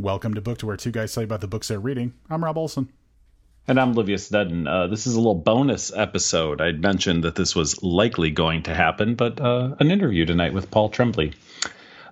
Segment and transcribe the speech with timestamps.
[0.00, 2.14] Welcome to Book to where two guys tell you about the books they're reading.
[2.30, 2.88] I'm Rob Olson.
[3.66, 4.68] And I'm Livius Nedden.
[4.68, 6.60] Uh, this is a little bonus episode.
[6.60, 10.70] I'd mentioned that this was likely going to happen, but uh, an interview tonight with
[10.70, 11.32] Paul Tremblay.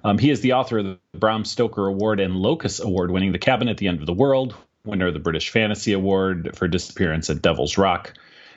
[0.03, 3.39] Um, he is the author of the Bram Stoker Award and Locus Award winning The
[3.39, 7.31] Cabin at the End of the World, winner of the British Fantasy Award for Disappearance
[7.31, 8.15] at Devil's Rock,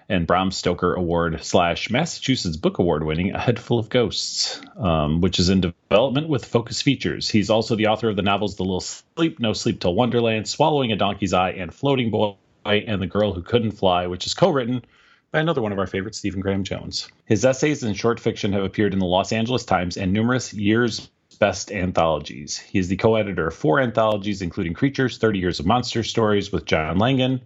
[0.09, 5.21] and Bram Stoker Award slash Massachusetts Book Award winning A Head Full of Ghosts, um,
[5.21, 7.29] which is in development with Focus Features.
[7.29, 10.91] He's also the author of the novels The Little Sleep, No Sleep Till Wonderland, Swallowing
[10.91, 14.49] a Donkey's Eye, and Floating Boy and the Girl Who Couldn't Fly, which is co
[14.49, 14.83] written
[15.31, 17.07] by another one of our favorites, Stephen Graham Jones.
[17.25, 21.09] His essays and short fiction have appeared in the Los Angeles Times and numerous years
[21.39, 22.57] best anthologies.
[22.57, 26.51] He is the co editor of four anthologies, including Creatures 30 Years of Monster Stories
[26.51, 27.41] with John Langan,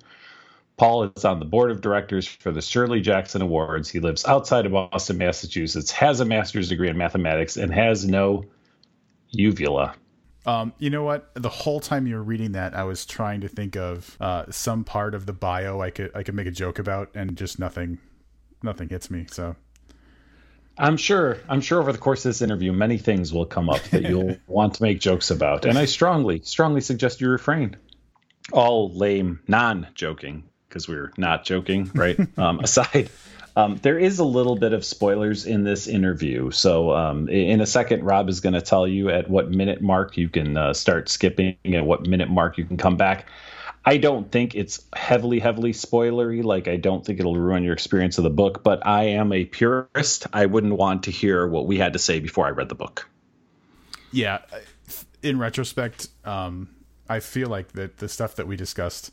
[0.77, 3.89] Paul is on the board of directors for the Shirley Jackson Awards.
[3.89, 8.45] He lives outside of Boston, Massachusetts, has a master's degree in mathematics, and has no
[9.31, 9.95] uvula.
[10.45, 11.29] Um, you know what?
[11.35, 14.83] The whole time you were reading that, I was trying to think of uh, some
[14.83, 17.99] part of the bio I could I could make a joke about, and just nothing,
[18.63, 19.27] nothing hits me.
[19.29, 19.55] So
[20.77, 21.37] I'm sure.
[21.47, 24.37] I'm sure over the course of this interview, many things will come up that you'll
[24.47, 27.77] want to make jokes about, and I strongly, strongly suggest you refrain.
[28.51, 32.19] All lame, non-joking because we are not joking, right?
[32.37, 33.09] um, aside,
[33.55, 36.49] um, there is a little bit of spoilers in this interview.
[36.49, 40.17] So, um, in a second, Rob is going to tell you at what minute mark
[40.17, 43.27] you can uh, start skipping and what minute mark you can come back.
[43.85, 46.43] I don't think it's heavily, heavily spoilery.
[46.43, 49.45] Like, I don't think it'll ruin your experience of the book, but I am a
[49.45, 50.25] purist.
[50.33, 53.07] I wouldn't want to hear what we had to say before I read the book.
[54.11, 54.39] Yeah.
[55.21, 56.69] In retrospect, um,
[57.09, 59.11] I feel like that the stuff that we discussed,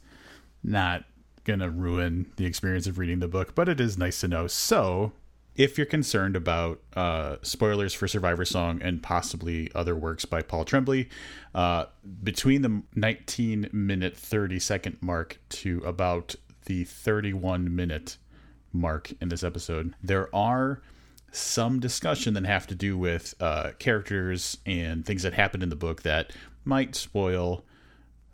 [0.62, 1.04] not
[1.44, 4.46] gonna ruin the experience of reading the book, but it is nice to know.
[4.46, 5.12] So,
[5.56, 10.64] if you're concerned about uh, spoilers for Survivor Song and possibly other works by Paul
[10.64, 11.08] Tremblay,
[11.54, 11.86] uh,
[12.22, 16.34] between the 19 minute 30 second mark to about
[16.66, 18.16] the 31 minute
[18.72, 20.80] mark in this episode, there are
[21.32, 25.76] some discussion that have to do with uh, characters and things that happen in the
[25.76, 26.32] book that
[26.64, 27.64] might spoil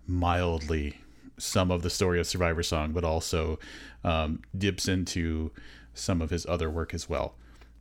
[0.06, 0.98] mildly
[1.38, 3.58] some of the story of Survivor Song, but also
[4.04, 5.50] um, dips into
[5.94, 7.34] some of his other work as well.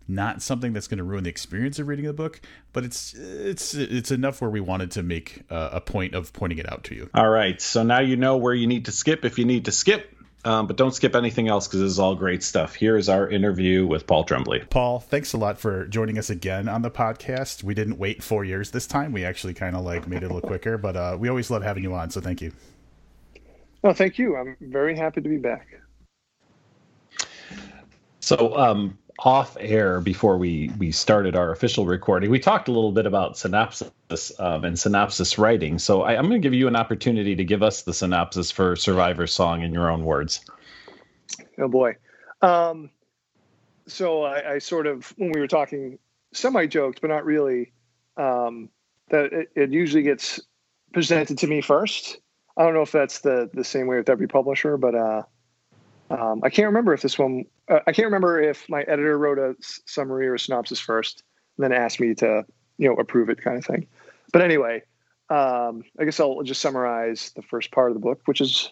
[0.08, 2.40] Not something that's going to ruin the experience of reading the book,
[2.74, 6.60] but it's it's it's enough where we wanted to make uh, a point of pointing
[6.60, 7.10] it out to you.
[7.16, 9.72] All right, so now you know where you need to skip if you need to
[9.72, 10.12] skip.
[10.46, 12.76] Um, but don't skip anything else because this is all great stuff.
[12.76, 14.66] Here is our interview with Paul Tremblay.
[14.70, 17.64] Paul, thanks a lot for joining us again on the podcast.
[17.64, 19.12] We didn't wait four years this time.
[19.12, 21.64] We actually kind of like made it a little quicker, but uh, we always love
[21.64, 22.12] having you on.
[22.12, 22.52] So thank you.
[23.86, 24.36] Oh, thank you.
[24.36, 25.80] I'm very happy to be back.
[28.20, 32.92] So, um, off air before we we started our official recording, we talked a little
[32.92, 33.92] bit about synopsis
[34.40, 35.78] um, and synopsis writing.
[35.78, 38.76] So, I, am going to give you an opportunity to give us the synopsis for
[38.76, 40.44] Survivor Song in your own words.
[41.60, 41.96] Oh boy.
[42.42, 42.90] Um,
[43.86, 46.00] so I, I, sort of when we were talking,
[46.34, 47.72] semi joked, but not really.
[48.18, 48.70] Um,
[49.10, 50.40] that it, it usually gets
[50.92, 52.18] presented to me first
[52.58, 55.24] I don't know if that's the the same way with every publisher, but uh,
[56.10, 57.46] um, I can't remember if this one.
[57.70, 61.24] Uh, I can't remember if my editor wrote a summary or a synopsis first,
[61.58, 62.46] and then asked me to
[62.78, 63.88] you know approve it, kind of thing.
[64.32, 64.84] But anyway,
[65.30, 68.72] um, I guess I'll just summarize the first part of the book, which is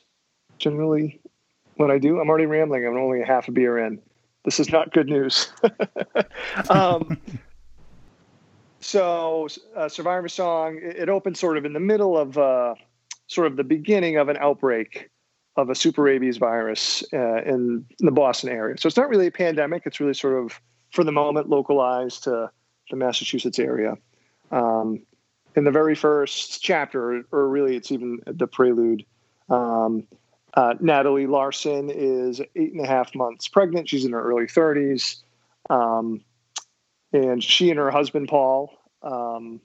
[0.59, 1.19] generally
[1.75, 2.19] what I do.
[2.19, 2.85] I'm already rambling.
[2.85, 3.99] I'm only a half a beer in.
[4.45, 5.51] This is not good news.
[6.69, 7.17] um,
[8.79, 10.77] so, uh, Survivor Song.
[10.81, 12.37] It, it opens sort of in the middle of.
[12.37, 12.75] Uh,
[13.27, 15.09] sort of the beginning of an outbreak
[15.55, 18.77] of a super rabies virus uh, in the Boston area.
[18.77, 19.83] So it's not really a pandemic.
[19.85, 20.59] It's really sort of,
[20.91, 22.49] for the moment, localized to
[22.89, 23.97] the Massachusetts area.
[24.51, 25.03] Um,
[25.55, 29.05] in the very first chapter, or really it's even the prelude,
[29.49, 30.07] um,
[30.55, 33.89] uh, Natalie Larson is eight and a half months pregnant.
[33.89, 35.21] She's in her early 30s.
[35.69, 36.21] Um,
[37.11, 39.61] and she and her husband, Paul, um,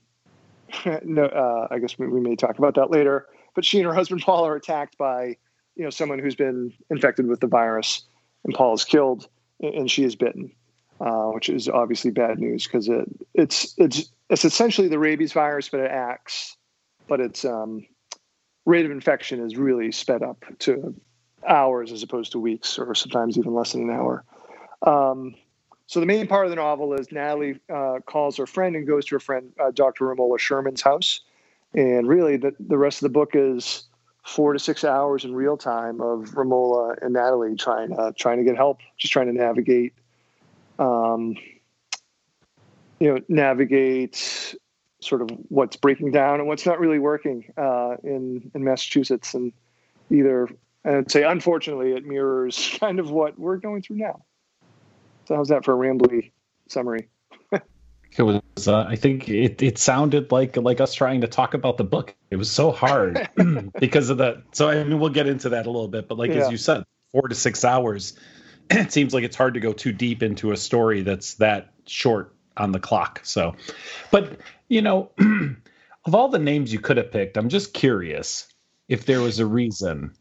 [1.03, 3.27] no, uh, I guess we, we, may talk about that later,
[3.59, 5.35] but she and her husband Paul are attacked by,
[5.75, 8.03] you know, someone who's been infected with the virus,
[8.45, 9.27] and Paul is killed,
[9.59, 10.53] and she is bitten,
[11.01, 15.67] uh, which is obviously bad news because it it's it's it's essentially the rabies virus,
[15.67, 16.55] but it acts,
[17.09, 17.85] but its um,
[18.65, 20.95] rate of infection is really sped up to
[21.45, 24.23] hours as opposed to weeks, or sometimes even less than an hour.
[24.83, 25.35] Um,
[25.85, 29.07] so the main part of the novel is Natalie uh, calls her friend and goes
[29.07, 30.05] to her friend uh, Dr.
[30.05, 31.19] Romola Sherman's house,
[31.73, 33.83] and really, the, the rest of the book is
[34.25, 38.43] four to six hours in real time of Romola and Natalie trying uh, trying to
[38.43, 39.93] get help, just trying to navigate,
[40.77, 41.35] um,
[42.99, 44.55] you know, navigate
[45.01, 49.53] sort of what's breaking down and what's not really working uh, in in Massachusetts, and
[50.09, 50.49] either
[50.85, 54.23] I'd say unfortunately it mirrors kind of what we're going through now.
[55.27, 56.31] So how's that for a rambly
[56.67, 57.09] summary?
[58.17, 61.77] It was uh, i think it, it sounded like like us trying to talk about
[61.77, 63.29] the book it was so hard
[63.79, 66.31] because of that so i mean we'll get into that a little bit but like
[66.31, 66.45] yeah.
[66.45, 68.17] as you said four to six hours
[68.69, 72.35] it seems like it's hard to go too deep into a story that's that short
[72.57, 73.55] on the clock so
[74.11, 75.11] but you know
[76.05, 78.47] of all the names you could have picked i'm just curious
[78.87, 80.11] if there was a reason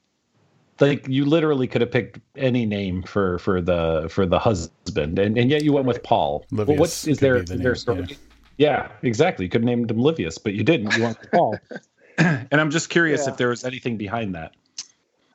[0.80, 5.36] like you literally could have picked any name for for the for the husband and,
[5.36, 8.06] and yet you went with paul Livius well, what is there the is there story
[8.08, 8.16] yeah.
[8.58, 8.88] yeah.
[9.02, 11.58] exactly you could have named him livius but you didn't you went with paul
[12.18, 13.32] and i'm just curious yeah.
[13.32, 14.54] if there was anything behind that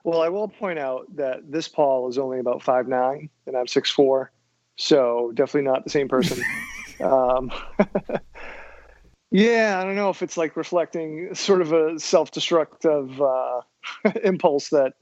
[0.04, 3.68] well i will point out that this paul is only about five nine and i'm
[3.68, 4.32] six four
[4.76, 6.42] so definitely not the same person
[7.02, 7.52] um,
[9.32, 13.62] yeah i don't know if it's like reflecting sort of a self-destructive uh,
[14.24, 14.94] impulse that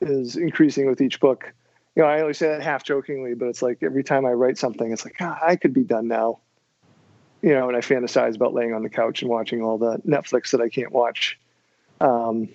[0.00, 1.52] is increasing with each book.
[1.96, 4.58] You know, I always say that half jokingly, but it's like every time I write
[4.58, 6.38] something, it's like, oh, I could be done now.
[7.42, 10.50] You know, and I fantasize about laying on the couch and watching all the Netflix
[10.50, 11.38] that I can't watch.
[12.00, 12.48] Um,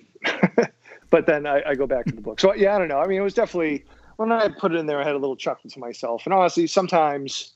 [1.10, 2.40] but then I, I, go back to the book.
[2.40, 2.98] So yeah, I don't know.
[2.98, 3.84] I mean, it was definitely
[4.16, 6.22] when I put it in there, I had a little chuckle to myself.
[6.24, 7.52] And honestly, sometimes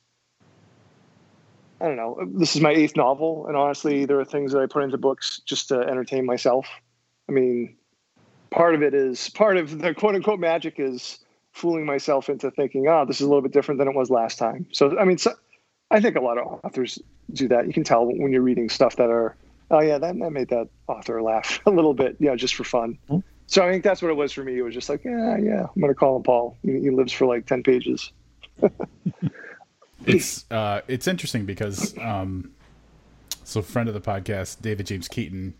[1.81, 2.19] I don't know.
[2.35, 5.41] This is my eighth novel, and honestly, there are things that I put into books
[5.47, 6.67] just to entertain myself.
[7.29, 7.77] I mean,
[8.51, 11.21] part of it is part of the quote unquote magic is
[11.53, 14.39] fooling myself into thinking, oh, this is a little bit different than it was last
[14.39, 14.67] time.
[14.73, 15.35] So, I mean, so,
[15.91, 16.99] I think a lot of authors
[17.33, 17.67] do that.
[17.67, 19.37] You can tell when you're reading stuff that are,
[19.71, 22.99] oh yeah, that, that made that author laugh a little bit, yeah, just for fun.
[23.09, 23.19] Mm-hmm.
[23.47, 24.57] So I think that's what it was for me.
[24.57, 26.57] It was just like, yeah, yeah, I'm gonna call him Paul.
[26.63, 28.13] He, he lives for like ten pages.
[30.07, 32.53] it's uh, it's interesting because um,
[33.43, 35.55] so friend of the podcast, David James Keaton,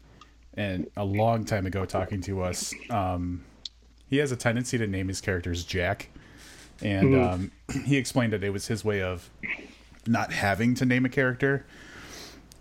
[0.55, 2.75] and a long time ago talking to us.
[2.91, 3.45] Um,
[4.09, 6.09] he has a tendency to name his characters Jack,
[6.83, 7.33] and mm.
[7.33, 7.53] um,
[7.85, 9.31] he explained that it was his way of
[10.07, 11.67] not having to name a character.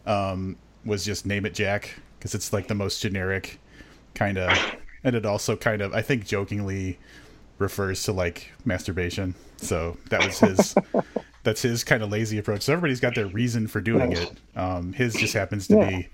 [0.05, 3.59] Um, was just name it Jack because it's like the most generic
[4.15, 6.99] kind of, and it also kind of I think jokingly
[7.57, 9.35] refers to like masturbation.
[9.57, 10.75] So that was his.
[11.43, 12.63] that's his kind of lazy approach.
[12.63, 14.31] So everybody's got their reason for doing it.
[14.55, 15.89] Um, his just happens to yeah.
[15.89, 16.09] be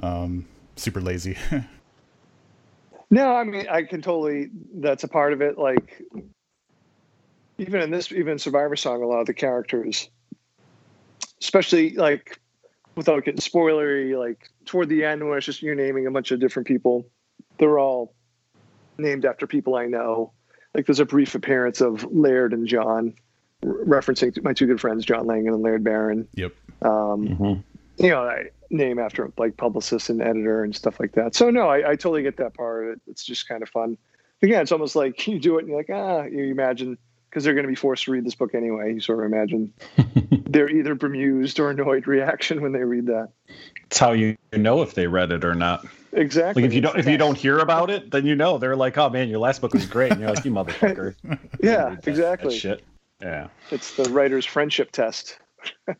[0.00, 0.46] um,
[0.78, 1.36] super lazy.
[3.10, 4.50] no, I mean I can totally.
[4.74, 5.58] That's a part of it.
[5.58, 6.02] Like
[7.58, 10.08] even in this, even Survivor Song, a lot of the characters,
[11.40, 12.40] especially like
[12.94, 16.40] without getting spoilery, like toward the end when it's just you're naming a bunch of
[16.40, 17.06] different people,
[17.58, 18.14] they're all
[18.98, 20.32] named after people I know.
[20.74, 23.14] Like there's a brief appearance of Laird and John,
[23.64, 26.28] referencing my two good friends, John Langan and Laird Barron.
[26.34, 26.54] Yep.
[26.82, 27.60] Um, mm-hmm.
[27.98, 31.34] You know, I, name after like publicist and editor and stuff like that.
[31.34, 33.00] So no, I, I totally get that part of it.
[33.06, 33.96] It's just kind of fun.
[34.42, 36.98] Again, it's almost like you do it and you're like, ah, you imagine
[37.28, 38.94] because they're going to be forced to read this book anyway.
[38.94, 39.72] You sort of imagine
[40.48, 43.30] they're either bemused or annoyed reaction when they read that.
[43.86, 45.86] It's how you know if they read it or not.
[46.12, 46.62] Exactly.
[46.62, 48.96] Like if you don't if you don't hear about it, then you know they're like,
[48.96, 51.14] oh man, your last book was great, and you're like, you motherfucker.
[51.62, 52.54] yeah, that, exactly.
[52.54, 52.84] That shit.
[53.20, 53.48] Yeah.
[53.70, 55.38] It's the writer's friendship test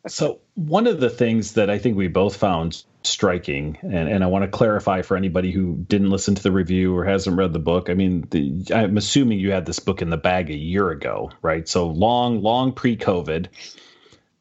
[0.06, 4.26] so one of the things that I think we both found striking, and, and I
[4.26, 7.58] want to clarify for anybody who didn't listen to the review or hasn't read the
[7.58, 7.88] book.
[7.88, 11.30] I mean, the, I'm assuming you had this book in the bag a year ago,
[11.42, 11.68] right?
[11.68, 13.46] So long, long pre-COVID.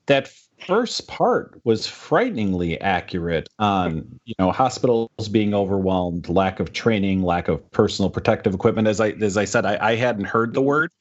[0.07, 7.23] That first part was frighteningly accurate on you know hospitals being overwhelmed, lack of training,
[7.23, 8.87] lack of personal protective equipment.
[8.87, 10.91] As I as I said, I, I hadn't heard the word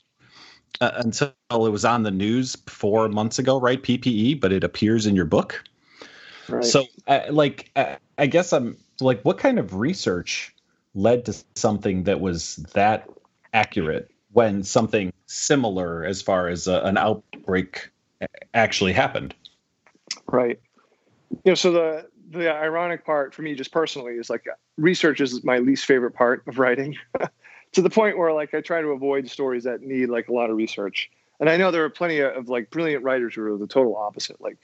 [0.81, 3.83] uh, until it was on the news four months ago, right?
[3.83, 5.63] PPE, but it appears in your book.
[6.49, 6.65] Right.
[6.65, 10.55] So, uh, like, uh, I guess I'm like, what kind of research
[10.95, 13.09] led to something that was that
[13.53, 17.91] accurate when something similar, as far as uh, an outbreak,
[18.55, 19.35] actually happened?
[20.27, 20.61] Right.
[21.31, 24.45] You know, so the the ironic part for me, just personally, is like
[24.77, 26.97] research is my least favorite part of writing.
[27.73, 30.51] to the point where like I try to avoid stories that need like a lot
[30.51, 31.11] of research.
[31.39, 33.97] And I know there are plenty of, of like brilliant writers who are the total
[33.97, 34.41] opposite.
[34.41, 34.59] Like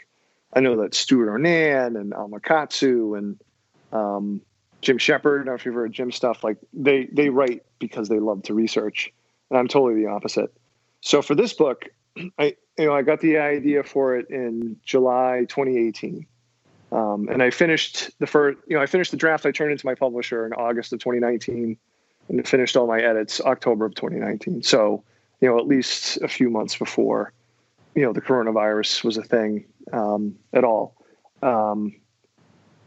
[0.53, 3.41] I know that Stewart O'Nan and Alma Katsu and
[3.93, 4.41] um,
[4.81, 5.43] Jim Shepard.
[5.43, 6.45] I don't know if you've heard of Jim stuff.
[6.45, 9.13] Like they they write because they love to research,
[9.51, 10.53] and I'm totally the opposite.
[11.01, 11.89] So for this book,
[12.39, 16.27] I you know I got the idea for it in July 2018,
[16.91, 18.59] um, and I finished the first.
[18.67, 19.47] You know I finished the draft.
[19.47, 21.79] I turned into my publisher in August of 2019
[22.39, 24.63] and finished all my edits October of 2019.
[24.63, 25.05] So,
[25.41, 27.33] you know, at least a few months before,
[27.95, 30.97] you know, the coronavirus was a thing um, at all.
[31.43, 31.95] Um,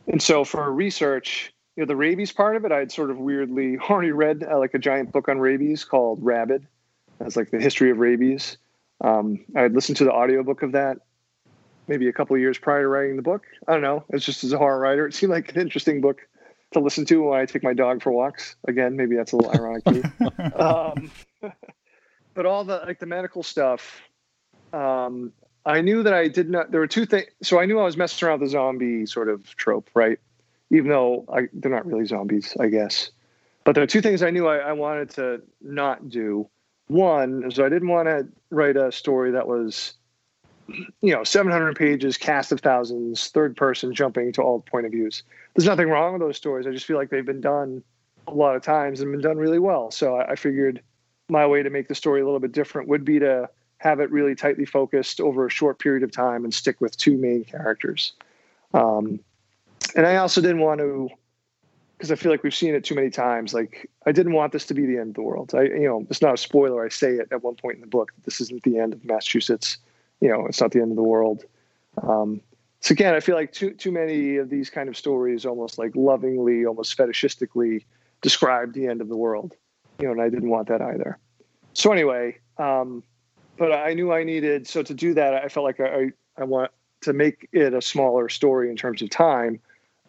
[0.08, 3.18] and so for research, you know, the rabies part of it, I had sort of
[3.18, 6.68] weirdly already read uh, like a giant book on rabies called Rabid.
[7.20, 8.58] That's like the history of rabies.
[9.02, 10.98] Um, I had listened to the audiobook of that
[11.88, 13.46] maybe a couple of years prior to writing the book.
[13.68, 14.04] I don't know.
[14.10, 16.28] It's just as a horror writer, it seemed like an interesting book
[16.75, 18.55] to listen to when I take my dog for walks.
[18.67, 20.03] Again, maybe that's a little ironic too.
[20.55, 21.12] um,
[22.34, 24.01] but all the like the medical stuff,
[24.74, 25.34] um,
[25.65, 26.72] I knew that I did not.
[26.72, 27.27] There were two things.
[27.41, 30.20] So I knew I was messing around with the zombie sort of trope, right?
[30.70, 33.12] Even though I, they're not really zombies, I guess.
[33.63, 36.48] But there are two things I knew I, I wanted to not do.
[36.88, 39.96] One is I didn't want to write a story that was,
[40.67, 45.24] you know, 700 pages, cast of thousands, third person jumping to all point of views.
[45.56, 46.68] There's nothing wrong with those stories.
[46.68, 47.82] I just feel like they've been done
[48.28, 49.90] a lot of times and been done really well.
[49.92, 50.82] So I, I figured
[51.30, 54.12] my way to make the story a little bit different would be to have it
[54.12, 58.14] really tightly focused over a short period of time and stick with two main characters.
[58.74, 59.20] Um,
[59.96, 61.10] and I also didn't want to,
[61.98, 63.54] because I feel like we've seen it too many times.
[63.54, 65.54] Like I didn't want this to be the end of the world.
[65.56, 66.86] I, you know, it's not a spoiler.
[66.86, 68.12] I say it at one point in the book.
[68.26, 69.78] This isn't the end of Massachusetts.
[70.20, 71.46] You know, it's not the end of the world.
[72.02, 72.42] Um,
[72.86, 75.96] so again, I feel like too too many of these kind of stories almost like
[75.96, 77.84] lovingly, almost fetishistically
[78.22, 79.56] describe the end of the world.
[80.00, 81.18] You know, and I didn't want that either.
[81.74, 83.01] So anyway, um,
[83.58, 85.34] but I knew I needed so to do that.
[85.34, 86.70] I felt like I I want
[87.01, 89.60] to make it a smaller story in terms of time.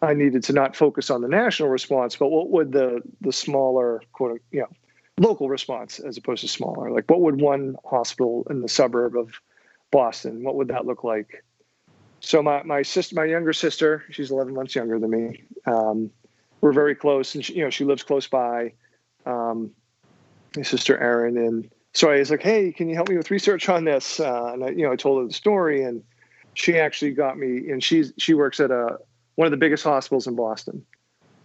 [0.03, 4.03] I needed to not focus on the national response, but what would the the smaller
[4.11, 4.69] quote you know
[5.17, 6.91] local response as opposed to smaller?
[6.91, 9.31] Like what would one hospital in the suburb of
[9.89, 10.43] Boston?
[10.43, 11.43] What would that look like?
[12.27, 15.43] So my my sister, my younger sister, she's 11 months younger than me.
[15.65, 16.11] Um,
[16.59, 18.73] we're very close, and she, you know she lives close by.
[19.25, 19.71] Um,
[20.53, 23.69] my sister Erin and so I was like, "Hey, can you help me with research
[23.69, 26.03] on this?" Uh, and I, you know, I told her the story, and
[26.53, 27.69] she actually got me.
[27.69, 28.97] And she's she works at a
[29.35, 30.85] one of the biggest hospitals in Boston.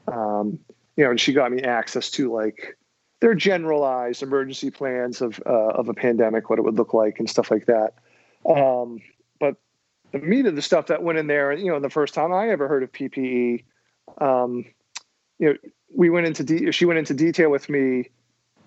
[0.09, 0.59] Um,
[0.97, 2.77] you know, and she got me access to like
[3.21, 7.31] their generalized emergency plans of uh, of a pandemic, what it would look like, and
[7.31, 7.95] stuff like that.
[8.45, 8.99] Um,
[10.13, 12.51] the meat of the stuff that went in there, you know, the first time I
[12.51, 13.65] ever heard of PPE,
[14.19, 14.65] um,
[15.39, 15.55] you know,
[15.95, 18.11] we went into de- she went into detail with me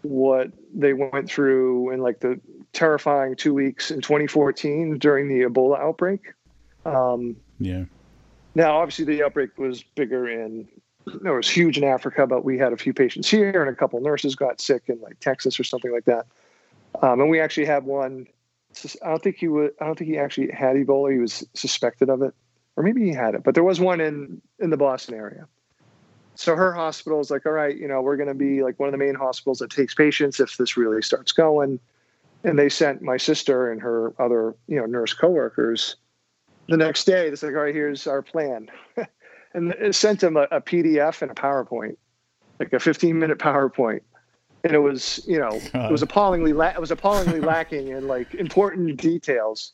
[0.01, 2.39] what they went through in like the
[2.73, 6.33] terrifying two weeks in 2014 during the Ebola outbreak.
[6.85, 7.85] Um, yeah.
[8.53, 10.67] Now, obviously, the outbreak was bigger in,
[11.07, 13.99] it was huge in Africa, but we had a few patients here and a couple
[13.99, 16.25] nurses got sick in like Texas or something like that.
[17.01, 18.27] Um, and we actually had one.
[19.03, 19.71] I don't think he would.
[19.79, 21.11] I don't think he actually had Ebola.
[21.11, 22.33] He was suspected of it,
[22.75, 23.43] or maybe he had it.
[23.43, 25.47] But there was one in in the Boston area
[26.35, 28.87] so her hospital is like, all right, you know, we're going to be like one
[28.87, 31.79] of the main hospitals that takes patients if this really starts going.
[32.43, 35.95] And they sent my sister and her other, you know, nurse coworkers
[36.67, 37.27] the next day.
[37.27, 38.69] It's like, all right, here's our plan.
[39.53, 41.95] and it sent them a, a, PDF and a PowerPoint,
[42.59, 44.01] like a 15 minute PowerPoint.
[44.65, 45.89] And it was, you know, God.
[45.89, 49.73] it was appallingly, la- it was appallingly lacking in like important details.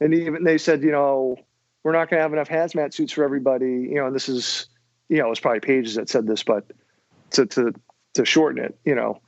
[0.00, 1.36] And even they said, you know,
[1.84, 4.66] we're not going to have enough hazmat suits for everybody, you know, and this is,
[5.08, 6.66] you know, it was probably pages that said this, but
[7.30, 7.72] to to
[8.14, 9.20] to shorten it, you know,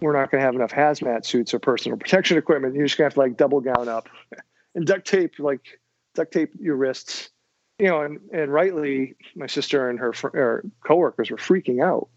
[0.00, 2.74] we're not going to have enough hazmat suits or personal protection equipment.
[2.74, 4.08] You're just going to have to like double gown up
[4.74, 5.80] and duct tape, like
[6.14, 7.30] duct tape your wrists,
[7.78, 12.08] you know, and, and rightly my sister and her, her coworkers were freaking out.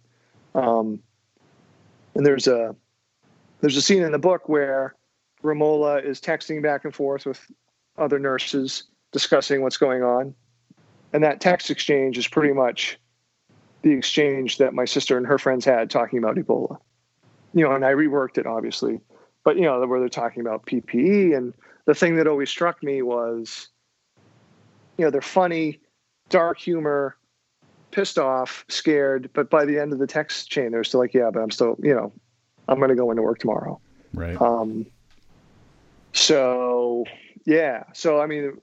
[0.53, 1.01] Um,
[2.15, 2.75] and there's a,
[3.61, 4.95] there's a scene in the book where
[5.43, 7.51] Romola is texting back and forth with
[7.97, 10.33] other nurses discussing what's going on.
[11.13, 12.97] And that text exchange is pretty much
[13.81, 16.77] the exchange that my sister and her friends had talking about Ebola.
[17.53, 19.01] You know, and I reworked it obviously,
[19.43, 21.35] but you know, where they're talking about PPE.
[21.35, 21.53] And
[21.85, 23.67] the thing that always struck me was,
[24.97, 25.79] you know, they're funny,
[26.29, 27.17] dark humor,
[27.91, 31.29] pissed off, scared, but by the end of the text chain, they're still like, yeah,
[31.31, 32.11] but I'm still, you know,
[32.67, 33.79] I'm going to go into work tomorrow.
[34.13, 34.39] Right.
[34.41, 34.85] Um,
[36.13, 37.05] so
[37.45, 38.57] yeah, so I mean,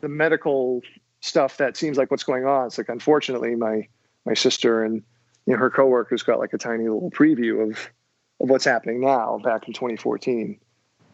[0.00, 0.82] the medical
[1.20, 2.66] stuff that seems like what's going on.
[2.66, 3.88] It's like, unfortunately, my
[4.24, 5.02] my sister and
[5.46, 7.90] you know her coworkers got like a tiny little preview of
[8.40, 10.58] of what's happening now back in 2014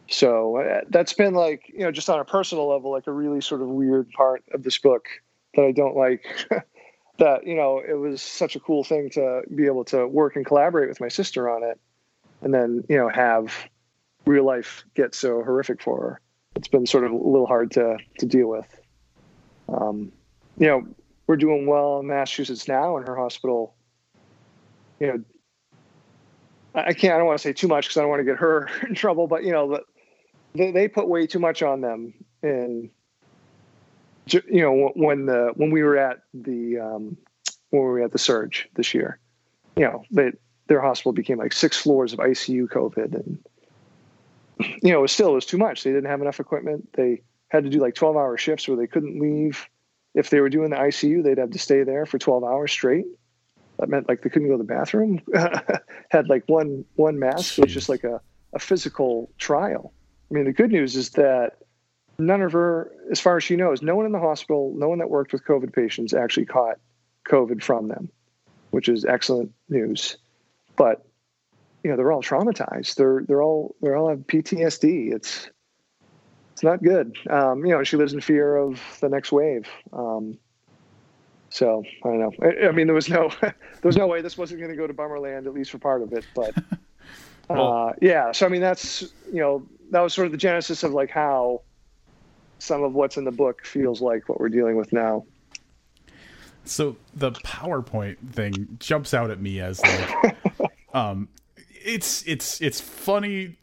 [0.09, 3.41] so uh, that's been like you know just on a personal level like a really
[3.41, 5.07] sort of weird part of this book
[5.55, 6.25] that i don't like
[7.19, 10.47] that you know it was such a cool thing to be able to work and
[10.47, 11.79] collaborate with my sister on it
[12.43, 13.55] and then you know have
[14.27, 16.21] real life get so horrific for her
[16.57, 18.81] it's been sort of a little hard to to deal with
[19.69, 20.13] um,
[20.59, 20.87] you know
[21.29, 23.77] we're doing well in Massachusetts now, in her hospital,
[24.99, 25.23] you know,
[26.75, 27.15] I can't.
[27.15, 28.95] I don't want to say too much because I don't want to get her in
[28.95, 29.29] trouble.
[29.29, 29.81] But you know,
[30.55, 32.91] they they put way too much on them in
[34.35, 37.17] you know when the when we were at the um,
[37.71, 39.19] when we were at the surge this year,
[39.77, 40.33] you know
[40.69, 43.39] their hospital became like six floors of ICU COVID, and
[44.83, 45.83] you know it was still it was too much.
[45.83, 46.93] They didn't have enough equipment.
[46.93, 49.69] They had to do like twelve hour shifts where they couldn't leave.
[50.15, 53.07] If they were doing the ICU, they'd have to stay there for twelve hours straight.
[53.79, 55.21] That meant like they couldn't go to the bathroom.
[56.11, 57.59] had like one one mask, Jeez.
[57.61, 58.21] which is like a,
[58.53, 59.93] a physical trial.
[60.31, 61.59] I mean, the good news is that
[62.19, 64.99] none of her, as far as she knows, no one in the hospital, no one
[64.99, 66.79] that worked with COVID patients actually caught
[67.29, 68.11] COVID from them,
[68.71, 70.17] which is excellent news.
[70.77, 71.05] But
[71.85, 72.97] you know, they're all traumatized.
[72.97, 75.13] They're they're all they're all have PTSD.
[75.13, 75.49] It's
[76.53, 77.17] it's not good.
[77.31, 79.69] Um, you know, she lives in fear of the next wave.
[79.93, 80.39] Um,
[81.51, 82.33] so I don't know.
[82.43, 84.87] I, I, mean, there was no there was no way this wasn't going to go
[84.87, 86.25] to Bummerland at least for part of it.
[86.35, 86.55] But
[87.51, 90.93] uh, yeah, so I mean, that's you know that was sort of the genesis of
[90.93, 91.63] like how
[92.59, 95.25] some of what's in the book feels like what we're dealing with now.
[96.65, 100.37] So the PowerPoint thing jumps out at me as like,
[100.95, 101.29] um,
[101.85, 103.57] it's it's it's funny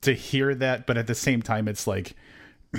[0.00, 2.14] to hear that, but at the same time, it's like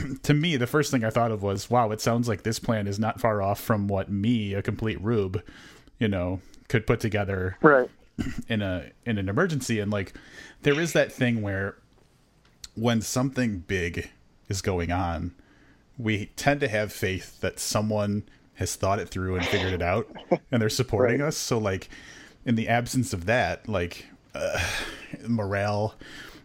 [0.23, 2.87] to me the first thing I thought of was, wow, it sounds like this plan
[2.87, 5.41] is not far off from what me, a complete rube,
[5.99, 7.89] you know, could put together right
[8.49, 9.79] in a in an emergency.
[9.79, 10.13] And like,
[10.63, 11.77] there is that thing where
[12.75, 14.09] when something big
[14.49, 15.33] is going on,
[15.97, 18.23] we tend to have faith that someone
[18.55, 20.09] has thought it through and figured it out
[20.51, 21.27] and they're supporting right.
[21.27, 21.37] us.
[21.37, 21.89] So like
[22.45, 24.59] in the absence of that, like uh,
[25.27, 25.95] morale,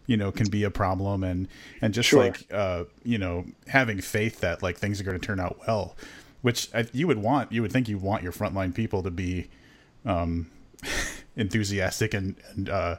[0.06, 1.48] you know, can be a problem and
[1.80, 2.24] and just sure.
[2.24, 5.96] like uh, you know, having faith that like things are going to turn out well,
[6.42, 9.48] which I, you would want, you would think you want your frontline people to be
[10.04, 10.50] um
[11.36, 12.96] enthusiastic and, and uh,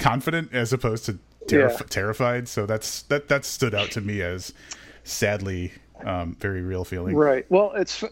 [0.00, 1.18] confident as opposed to
[1.52, 1.76] yeah.
[1.88, 2.48] terrified.
[2.48, 4.52] So that's that that stood out to me as
[5.04, 5.72] sadly
[6.04, 7.16] um, very real feeling.
[7.16, 7.46] Right.
[7.50, 8.04] Well, it's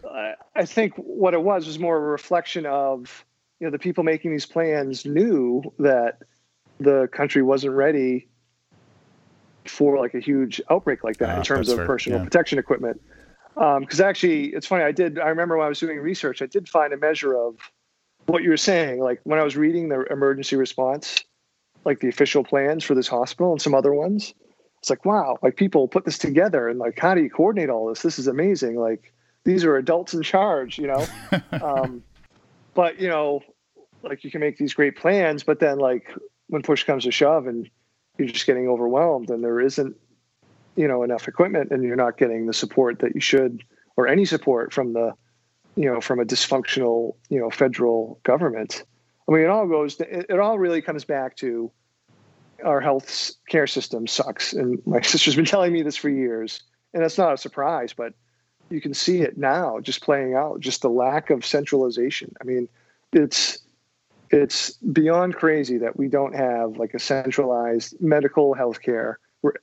[0.54, 3.24] I think what it was was more a reflection of
[3.60, 6.22] you know the people making these plans knew that
[6.80, 8.28] the country wasn't ready
[9.66, 11.86] for like a huge outbreak like that in terms of fair.
[11.86, 12.24] personal yeah.
[12.24, 13.00] protection equipment.
[13.54, 14.84] Because um, actually, it's funny.
[14.84, 15.18] I did.
[15.18, 17.56] I remember when I was doing research, I did find a measure of
[18.26, 19.00] what you were saying.
[19.00, 21.24] Like when I was reading the emergency response,
[21.84, 24.34] like the official plans for this hospital and some other ones,
[24.78, 27.88] it's like wow like people put this together and like how do you coordinate all
[27.88, 28.02] this?
[28.02, 28.76] This is amazing.
[28.76, 29.12] Like
[29.44, 31.06] these are adults in charge you know?
[31.62, 32.02] Um,
[32.74, 33.40] but you know
[34.02, 36.14] like you can make these great plans but then like
[36.48, 37.68] when push comes to shove and
[38.16, 39.96] you're just getting overwhelmed and there isn't
[40.76, 43.64] you know enough equipment and you're not getting the support that you should
[43.96, 45.12] or any support from the
[45.74, 48.84] you know from a dysfunctional you know federal government
[49.28, 51.70] i mean it all goes to, it, all really comes back to
[52.64, 54.52] our health care system sucks.
[54.52, 56.62] And my sister's been telling me this for years.
[56.94, 58.14] And that's not a surprise, but
[58.70, 62.34] you can see it now just playing out, just the lack of centralization.
[62.40, 62.68] I mean,
[63.12, 63.58] it's
[64.30, 69.18] it's beyond crazy that we don't have like a centralized medical health care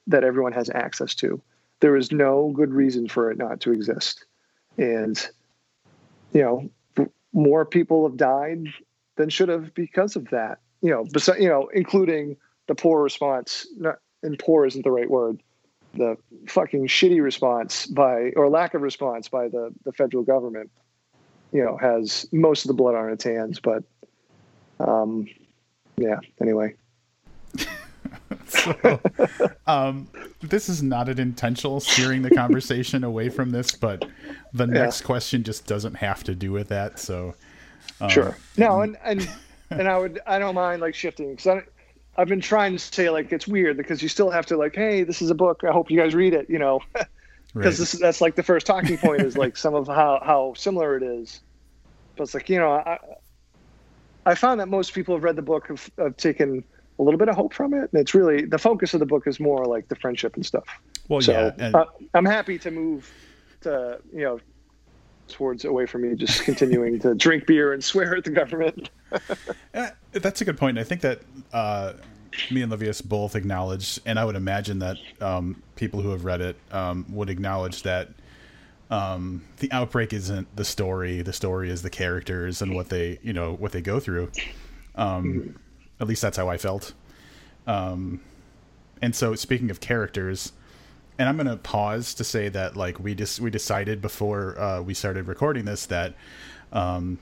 [0.07, 1.39] that everyone has access to.
[1.81, 4.25] There is no good reason for it not to exist.
[4.77, 5.23] And,
[6.33, 8.65] you know, more people have died
[9.15, 10.59] than should have because of that.
[10.81, 15.09] You know, besides, you know, including the poor response, not, and poor isn't the right
[15.09, 15.41] word,
[15.93, 20.69] the fucking shitty response by, or lack of response by the, the federal government,
[21.51, 23.59] you know, has most of the blood on its hands.
[23.59, 23.83] But,
[24.79, 25.27] um,
[25.97, 26.75] yeah, anyway.
[28.45, 28.99] so,
[29.67, 30.07] um,
[30.41, 34.05] this is not an intentional steering the conversation away from this, but
[34.53, 35.05] the next yeah.
[35.05, 36.99] question just doesn't have to do with that.
[36.99, 37.35] So,
[38.01, 38.37] um, sure.
[38.57, 39.29] No, and, and,
[39.69, 41.61] and I would, I don't mind like shifting because I,
[42.17, 45.03] I've been trying to say like it's weird because you still have to like, hey,
[45.03, 45.63] this is a book.
[45.67, 46.49] I hope you guys read it.
[46.49, 46.81] You know,
[47.53, 48.01] because right.
[48.01, 51.41] that's like the first talking point is like some of how how similar it is.
[52.15, 52.99] But it's like you know, I
[54.25, 56.63] I found that most people have read the book have, have taken
[56.97, 59.27] a little bit of hope from it, and it's really the focus of the book
[59.27, 60.65] is more like the friendship and stuff.
[61.09, 61.75] Well, so, yeah, and...
[61.75, 63.11] uh, I'm happy to move
[63.61, 64.39] to you know
[65.27, 68.89] towards away from me just continuing to drink beer and swear at the government.
[69.73, 70.77] Uh, that's a good point.
[70.77, 71.21] I think that
[71.53, 71.93] uh,
[72.51, 76.41] me and Livius both acknowledge, and I would imagine that um, people who have read
[76.41, 78.09] it um, would acknowledge that
[78.89, 81.21] um, the outbreak isn't the story.
[81.21, 84.31] The story is the characters and what they, you know, what they go through.
[84.95, 85.55] Um,
[85.99, 86.93] at least that's how I felt.
[87.67, 88.21] Um,
[89.01, 90.53] and so, speaking of characters,
[91.17, 94.81] and I'm going to pause to say that like we just we decided before uh,
[94.81, 96.15] we started recording this that
[96.73, 97.19] um,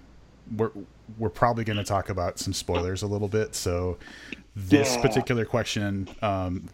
[0.56, 0.71] we're
[1.17, 3.56] we're probably going to talk about some spoilers a little bit.
[3.56, 3.97] So
[4.56, 5.01] this yeah.
[5.01, 6.69] particular question um,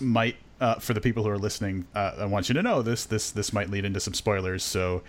[0.00, 3.04] might uh, for the people who are listening, uh, I want you to know this
[3.04, 4.62] this this might lead into some spoilers.
[4.62, 5.02] So,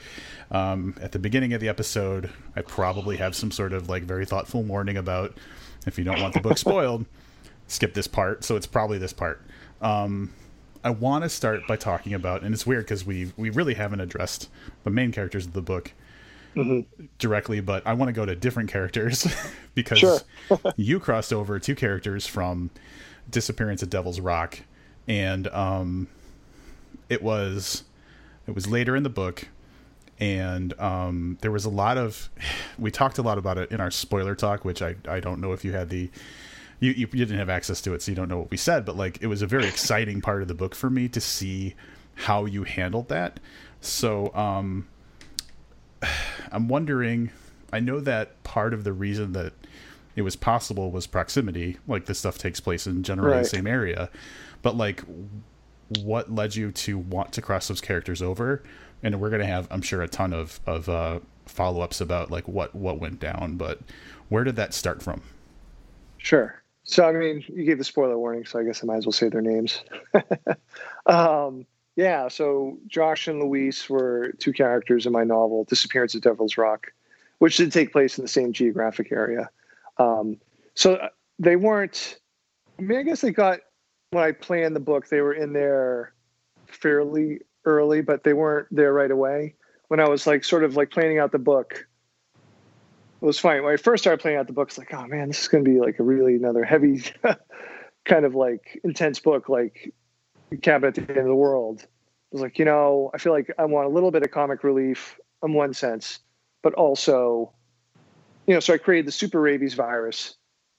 [0.51, 4.25] um, at the beginning of the episode, I probably have some sort of like very
[4.25, 5.37] thoughtful warning about
[5.85, 7.05] if you don't want the book spoiled,
[7.67, 8.43] skip this part.
[8.43, 9.41] So it's probably this part.
[9.81, 10.33] Um,
[10.85, 14.01] I want to start by talking about, and it's weird because we we really haven't
[14.01, 14.49] addressed
[14.83, 15.91] the main characters of the book
[16.55, 17.05] mm-hmm.
[17.17, 19.27] directly, but I want to go to different characters
[19.73, 20.23] because
[20.75, 22.69] you crossed over two characters from
[23.27, 24.59] Disappearance at Devil's Rock,
[25.07, 26.07] and um,
[27.09, 27.83] it was
[28.45, 29.47] it was later in the book,
[30.19, 32.29] and um, there was a lot of
[32.77, 35.51] we talked a lot about it in our spoiler talk, which I I don't know
[35.51, 36.11] if you had the
[36.79, 38.85] you, you, you didn't have access to it, so you don't know what we said.
[38.85, 41.75] But like, it was a very exciting part of the book for me to see
[42.15, 43.39] how you handled that.
[43.81, 44.87] So, um,
[46.51, 47.31] I'm wondering.
[47.73, 49.51] I know that part of the reason that
[50.15, 51.77] it was possible was proximity.
[51.87, 53.43] Like this stuff takes place in generally right.
[53.43, 54.09] the same area,
[54.61, 55.03] but like,
[56.01, 58.63] what led you to want to cross those characters over?
[59.03, 62.47] And we're gonna have, I'm sure, a ton of of uh, follow ups about like
[62.47, 63.57] what what went down.
[63.57, 63.79] But
[64.29, 65.21] where did that start from?
[66.17, 66.61] Sure.
[66.85, 69.11] So, I mean, you gave the spoiler warning, so I guess I might as well
[69.11, 69.83] say their names.
[71.07, 76.57] um, yeah, so Josh and Luis were two characters in my novel, Disappearance of Devil's
[76.57, 76.93] Rock,
[77.39, 79.49] which did take place in the same geographic area.
[79.97, 80.37] Um,
[80.75, 82.19] so uh, they weren't,
[82.77, 83.61] I mean, I guess they got,
[84.11, 86.13] when I planned the book, they were in there
[86.67, 89.55] fairly early, but they weren't there right away.
[89.87, 91.87] When I was like sort of like planning out the book,
[93.21, 94.77] it was funny when I first started playing out the books.
[94.77, 97.03] Like, oh man, this is going to be like a really another heavy,
[98.05, 99.93] kind of like intense book, like
[100.61, 101.81] Cabin at the End of the World.
[101.81, 101.87] I
[102.31, 105.17] was like, you know, I feel like I want a little bit of comic relief
[105.43, 106.19] in one sense,
[106.61, 107.53] but also,
[108.47, 110.35] you know, so I created the super rabies virus.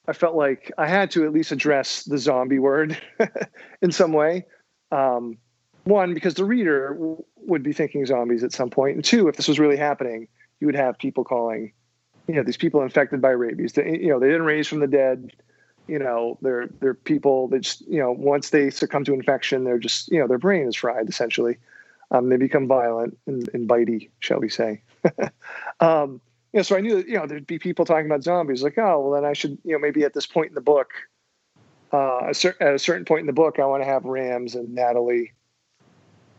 [0.08, 3.00] I felt like I had to at least address the zombie word
[3.82, 4.44] in some way.
[4.92, 5.38] Um,
[5.84, 9.36] one, because the reader w- would be thinking zombies at some point, and two, if
[9.36, 10.28] this was really happening,
[10.60, 11.72] you would have people calling
[12.28, 13.72] you know these people infected by rabies.
[13.72, 15.32] They, you know they didn't raise from the dead.
[15.86, 19.78] You know they're they're people that just you know once they succumb to infection they're
[19.78, 21.58] just you know their brain is fried essentially.
[22.12, 24.82] Um, they become violent and, and bitey shall we say.
[25.80, 26.22] Um,
[26.56, 28.78] you know so i knew that you know there'd be people talking about zombies like
[28.78, 30.90] oh well then i should you know maybe at this point in the book
[31.92, 34.54] uh, a cer- at a certain point in the book i want to have rams
[34.54, 35.34] and natalie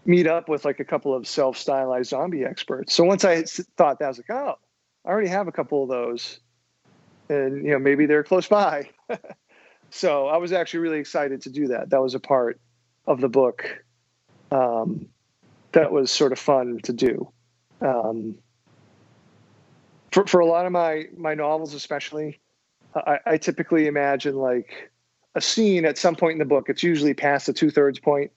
[0.06, 2.96] meet up with like a couple of self-stylized zombie experts.
[2.96, 4.58] So once i thought that i was like oh
[5.08, 6.40] I already have a couple of those,
[7.30, 8.90] and you know maybe they're close by.
[9.90, 11.92] so I was actually really excited to do that.
[11.92, 12.60] That was a part
[13.08, 13.86] of the book
[14.52, 15.08] um,
[15.72, 17.32] that was sort of fun to do.
[17.80, 18.36] Um,
[20.12, 22.42] for for a lot of my my novels, especially,
[22.94, 24.92] I, I typically imagine like
[25.36, 26.68] a scene at some point in the book.
[26.68, 28.32] It's usually past the two thirds point.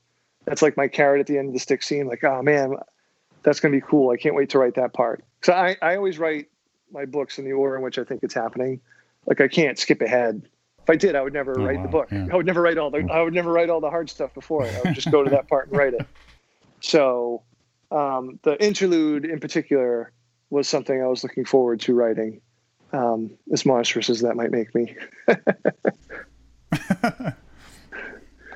[0.45, 2.07] That's like my carrot at the end of the stick scene.
[2.07, 2.77] Like, oh man,
[3.43, 4.11] that's gonna be cool.
[4.11, 5.25] I can't wait to write that part.
[5.43, 6.47] So I, I always write
[6.93, 8.81] my books in the order in which I think it's happening.
[9.27, 10.43] Like I can't skip ahead.
[10.83, 11.83] If I did, I would never oh, write wow.
[11.83, 12.09] the book.
[12.11, 12.29] Yeah.
[12.33, 14.65] I would never write all the I would never write all the hard stuff before.
[14.65, 16.07] I would just go to that part and write it.
[16.81, 17.43] So
[17.91, 20.13] um, the interlude in particular
[20.49, 22.41] was something I was looking forward to writing.
[22.93, 24.97] Um, as monstrous as that might make me.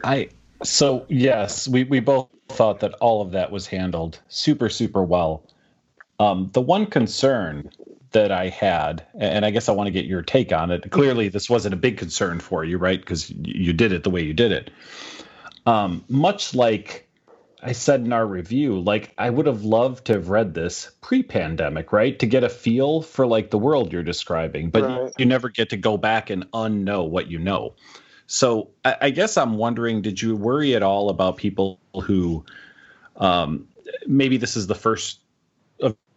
[0.02, 0.28] I
[0.62, 5.46] so yes, we we both thought that all of that was handled super super well.
[6.18, 7.70] Um, the one concern
[8.14, 10.90] that I had, and I guess I want to get your take on it.
[10.90, 12.98] Clearly, this wasn't a big concern for you, right?
[12.98, 14.70] Because you did it the way you did it.
[15.66, 17.08] Um, much like
[17.62, 21.92] I said in our review, like I would have loved to have read this pre-pandemic,
[21.92, 22.18] right?
[22.18, 25.00] To get a feel for like the world you're describing, but right.
[25.00, 27.74] you, you, never get to go back and unknow what you know.
[28.26, 32.44] So I, I guess I'm wondering, did you worry at all about people who
[33.16, 33.68] um,
[34.06, 35.20] maybe this is the first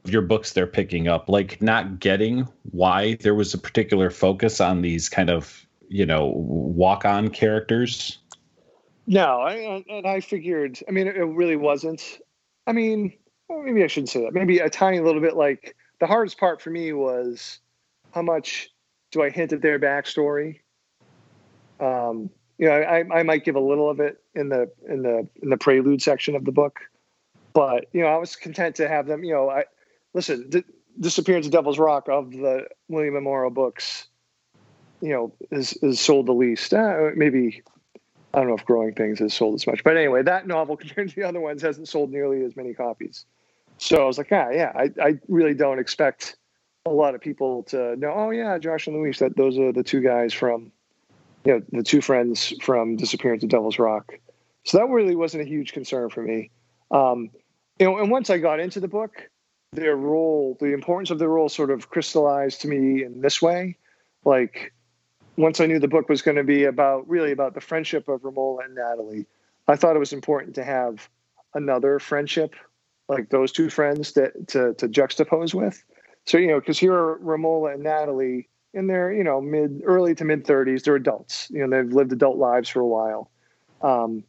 [0.10, 4.82] your books they're picking up, like not getting why there was a particular focus on
[4.82, 8.20] these kind of you know walk on characters.
[9.06, 10.80] No, I, and I figured.
[10.88, 12.20] I mean, it really wasn't.
[12.68, 13.14] I mean,
[13.50, 14.34] maybe I shouldn't say that.
[14.34, 15.38] Maybe a tiny little bit.
[15.38, 17.60] Like the hardest part for me was
[18.12, 18.70] how much
[19.12, 20.60] do I hint at their backstory.
[21.80, 25.28] Um, you know, I, I might give a little of it in the in the
[25.42, 26.80] in the prelude section of the book,
[27.54, 29.24] but you know, I was content to have them.
[29.24, 29.64] You know, I
[30.18, 30.64] listen, D-
[31.00, 34.08] Disappearance of Devil's Rock of the William and Morrow books,
[35.00, 36.74] you know, is is sold the least.
[36.74, 37.62] Uh, maybe
[38.34, 41.10] I don't know if Growing Things has sold as much, but anyway, that novel compared
[41.10, 43.26] to the other ones hasn't sold nearly as many copies.
[43.78, 46.36] So I was like, ah, yeah, I, I really don't expect
[46.88, 48.12] a lot of people to know.
[48.16, 50.72] Oh yeah, Josh and Luis, that those are the two guys from,
[51.46, 54.18] you know, the two friends from Disappearance of Devil's Rock.
[54.64, 56.50] So that really wasn't a huge concern for me.
[56.90, 57.30] Um,
[57.80, 59.30] you know, and once I got into the book,
[59.74, 63.78] their role, the importance of their role, sort of crystallized to me in this way.
[64.26, 64.74] Like
[65.36, 68.24] once I knew the book was going to be about really about the friendship of
[68.24, 69.26] Romola and Natalie,
[69.68, 71.10] I thought it was important to have
[71.54, 72.56] another friendship
[73.10, 75.84] like those two friends that to to juxtapose with.
[76.26, 80.16] So you know, because here are Romola and Natalie in their you know mid early
[80.16, 80.84] to mid thirties.
[80.84, 81.48] They're adults.
[81.50, 83.32] You know, they've lived adult lives for a while.
[83.82, 84.24] Um,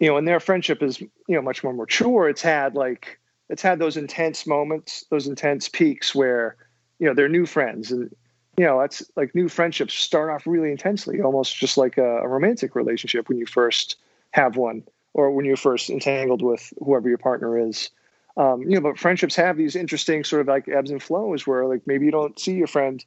[0.00, 2.28] you know, and their friendship is you know much more mature.
[2.28, 3.18] It's had like
[3.54, 6.56] it's had those intense moments, those intense peaks where
[6.98, 8.12] you know they're new friends and
[8.56, 12.26] you know that's like new friendships start off really intensely almost just like a, a,
[12.26, 13.94] romantic relationship when you first
[14.32, 17.90] have one or when you're first entangled with whoever your partner is.
[18.36, 21.64] Um, you know but friendships have these interesting sort of like ebbs and flows where
[21.64, 23.04] like maybe you don't see your friend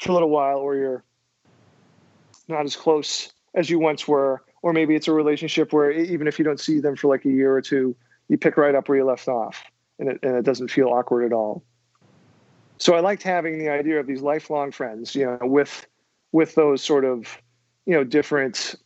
[0.00, 1.04] for a little while or you're
[2.48, 6.36] not as close as you once were or maybe it's a relationship where even if
[6.36, 7.94] you don't see them for like a year or two
[8.28, 9.62] you pick right up where you left off
[9.98, 11.62] and it, and it doesn't feel awkward at all.
[12.78, 15.86] So i liked having the idea of these lifelong friends you know with
[16.30, 17.36] with those sort of
[17.86, 18.76] you know different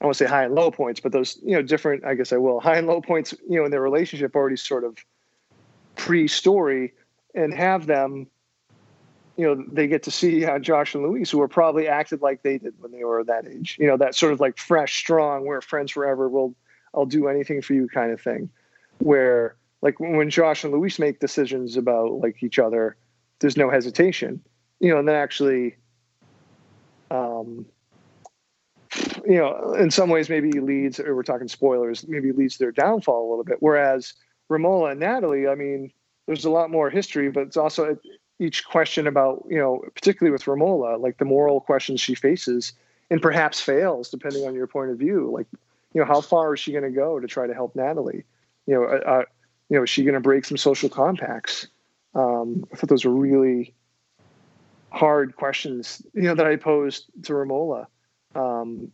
[0.00, 2.38] I won't say high and low points, but those, you know, different, I guess I
[2.38, 4.96] will, high and low points, you know, in their relationship already sort of
[5.96, 6.94] pre story
[7.34, 8.26] and have them,
[9.36, 12.42] you know, they get to see uh, Josh and Luis, who are probably acted like
[12.42, 15.44] they did when they were that age, you know, that sort of like fresh, strong,
[15.44, 16.54] we're friends forever, we'll,
[16.94, 18.50] I'll do anything for you kind of thing.
[18.98, 22.96] Where, like, when Josh and Luis make decisions about like each other,
[23.38, 24.42] there's no hesitation,
[24.78, 25.76] you know, and then actually,
[27.10, 27.64] um,
[29.26, 33.26] you know, in some ways, maybe leads, or we're talking spoilers, maybe leads their downfall
[33.26, 33.56] a little bit.
[33.60, 34.12] Whereas
[34.48, 35.92] Romola and Natalie, I mean,
[36.26, 37.96] there's a lot more history, but it's also
[38.38, 42.72] each question about, you know, particularly with Romola, like the moral questions she faces
[43.10, 45.30] and perhaps fails, depending on your point of view.
[45.32, 45.46] Like,
[45.92, 48.24] you know, how far is she going to go to try to help Natalie?
[48.66, 49.22] You know, uh, uh
[49.68, 51.68] you know, is she going to break some social compacts?
[52.14, 53.72] Um, I thought those were really
[54.90, 57.86] hard questions, you know, that I posed to Romola.
[58.34, 58.90] Um,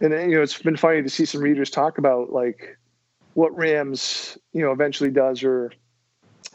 [0.00, 2.76] and you know, it's been funny to see some readers talk about like
[3.34, 5.72] what Rams, you know, eventually does or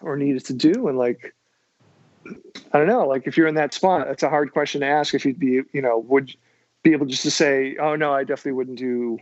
[0.01, 1.33] or needed to do, and like
[2.25, 5.13] I don't know, like if you're in that spot, it's a hard question to ask.
[5.13, 6.35] If you'd be, you know, would
[6.83, 9.19] be able just to say, oh no, I definitely wouldn't do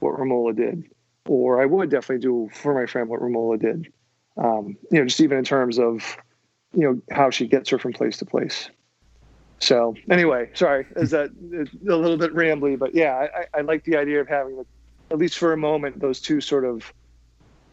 [0.00, 0.84] what Romola did,
[1.26, 3.92] or I would definitely do for my friend what Romola did.
[4.36, 6.16] Um, you know, just even in terms of
[6.74, 8.70] you know how she gets her from place to place.
[9.58, 13.96] So anyway, sorry, is that a little bit rambly, but yeah, I, I like the
[13.96, 14.64] idea of having,
[15.12, 16.92] at least for a moment, those two sort of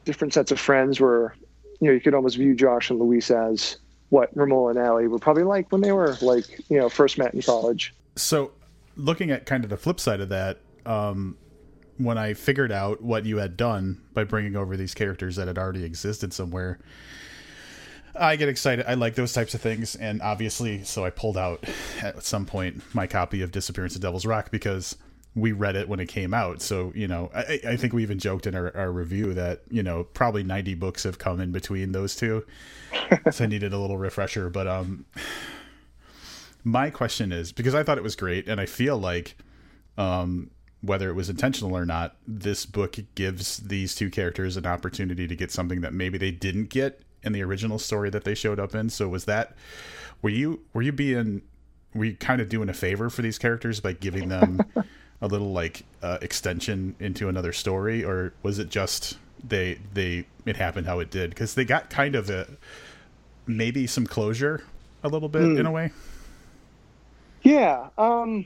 [0.06, 1.36] different sets of friends where,
[1.80, 3.78] you know, you could almost view Josh and Luis as
[4.10, 7.34] what Romola and Allie were probably like when they were like, you know, first met
[7.34, 7.96] in college.
[8.16, 8.52] So
[8.96, 11.38] looking at kind of the flip side of that, um,
[11.98, 15.58] when I figured out what you had done by bringing over these characters that had
[15.58, 16.80] already existed somewhere,
[18.16, 18.86] I get excited.
[18.88, 21.64] I like those types of things, and obviously, so I pulled out
[22.02, 24.96] at some point my copy of Disappearance of Devil's Rock because
[25.36, 26.62] we read it when it came out.
[26.62, 29.84] So you know, I, I think we even joked in our, our, review that you
[29.84, 32.46] know probably ninety books have come in between those two,
[33.32, 34.50] so I needed a little refresher.
[34.50, 35.06] But um,
[36.64, 39.36] my question is because I thought it was great, and I feel like
[39.98, 45.28] um whether it was intentional or not, this book gives these two characters an opportunity
[45.28, 48.60] to get something that maybe they didn't get in the original story that they showed
[48.60, 48.90] up in.
[48.90, 49.56] So was that
[50.22, 51.42] were you were you being
[51.94, 54.62] were you kind of doing a favor for these characters by giving them
[55.22, 60.56] a little like uh, extension into another story, or was it just they they it
[60.56, 61.32] happened how it did?
[61.32, 62.48] Because they got kind of a
[63.48, 64.64] maybe some closure
[65.04, 65.60] a little bit mm.
[65.60, 65.92] in a way.
[67.44, 67.90] Yeah.
[67.98, 68.46] Um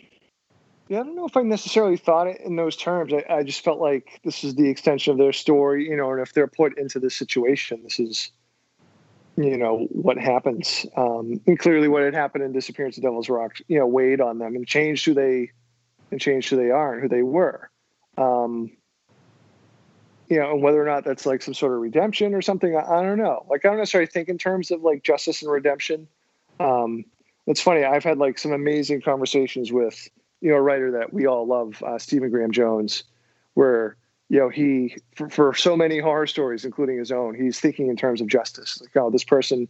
[0.90, 3.14] yeah, I don't know if I necessarily thought it in those terms.
[3.14, 6.22] I, I, just felt like this is the extension of their story, you know, and
[6.22, 8.32] if they're put into this situation, this is
[9.36, 13.56] you know what happens um, and clearly what had happened in disappearance of devil's rock
[13.68, 15.50] you know weighed on them and changed who they
[16.12, 17.70] and changed who they are and who they were
[18.18, 18.72] um,
[20.30, 22.82] you know and whether or not that's like some sort of redemption or something I,
[22.82, 26.08] I, don't know like i don't necessarily think in terms of like justice and redemption
[26.60, 27.06] um,
[27.48, 30.08] it's funny i've had like some amazing conversations with
[30.42, 33.04] you know a writer that we all love uh, stephen graham jones
[33.54, 33.98] where
[34.30, 37.96] you know he for, for, so many horror stories including his own he's thinking in
[37.96, 38.82] terms of justice.
[38.82, 39.68] Like oh this person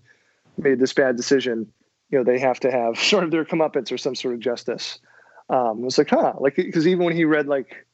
[0.57, 1.71] made this bad decision
[2.09, 4.99] you know they have to have sort of their comeuppance or some sort of justice.
[5.49, 7.85] Um it was like huh like because even when he read like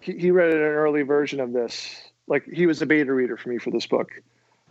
[0.00, 3.50] he, he read an early version of this like he was a beta reader for
[3.50, 4.22] me for this book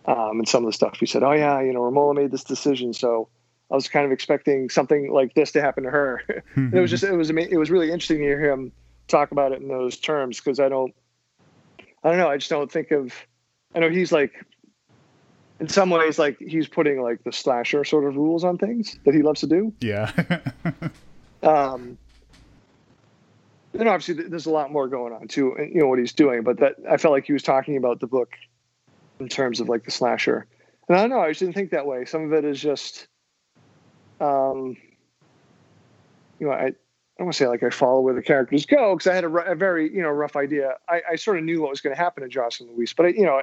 [0.05, 2.43] um and some of the stuff he said oh yeah you know Romola made this
[2.43, 3.29] decision so
[3.69, 6.21] I was kind of expecting something like this to happen to her.
[6.55, 8.71] it was just it was it was really interesting to hear him
[9.07, 10.93] talk about it in those terms because I don't
[12.03, 12.29] I don't know.
[12.29, 13.13] I just don't think of.
[13.75, 14.45] I know he's like,
[15.59, 19.13] in some ways, like he's putting like the slasher sort of rules on things that
[19.13, 19.73] he loves to do.
[19.81, 20.11] Yeah.
[21.43, 21.97] um.
[23.73, 25.55] And obviously, there's a lot more going on too.
[25.59, 28.07] You know what he's doing, but that I felt like he was talking about the
[28.07, 28.35] book
[29.19, 30.47] in terms of like the slasher.
[30.87, 31.19] And I don't know.
[31.19, 32.05] I just didn't think that way.
[32.05, 33.07] Some of it is just,
[34.19, 34.77] um,
[36.39, 36.73] you know, I
[37.17, 39.23] I don't want to say like I follow where the characters go because I had
[39.23, 40.75] a, a, very you know rough idea.
[40.87, 43.07] I, I sort of knew what was going to happen to Josh and Luis, but
[43.07, 43.41] I, you know,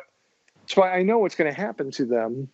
[0.66, 2.48] so I know what's going to happen to them,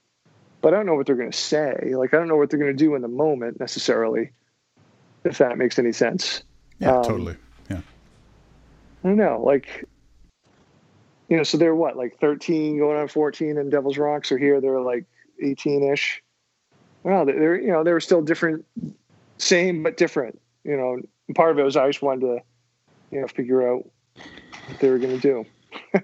[0.62, 1.92] but I don't know what they're going to say.
[1.94, 4.30] Like I don't know what they're going to do in the moment necessarily,
[5.24, 6.42] if that makes any sense.
[6.78, 7.36] Yeah, um, totally.
[7.68, 7.80] Yeah.
[9.04, 9.84] I don't know, like.
[11.28, 14.60] You know, so they're what, like 13 going on 14 and Devil's Rocks, or here
[14.60, 15.04] they're like
[15.40, 16.24] 18 ish.
[17.02, 18.64] Well, they're, you know, they were still different,
[19.38, 21.00] same but different you know,
[21.34, 22.38] part of it was I just wanted to,
[23.10, 23.88] you know, figure out
[24.66, 25.44] what they were going to
[25.92, 26.00] do.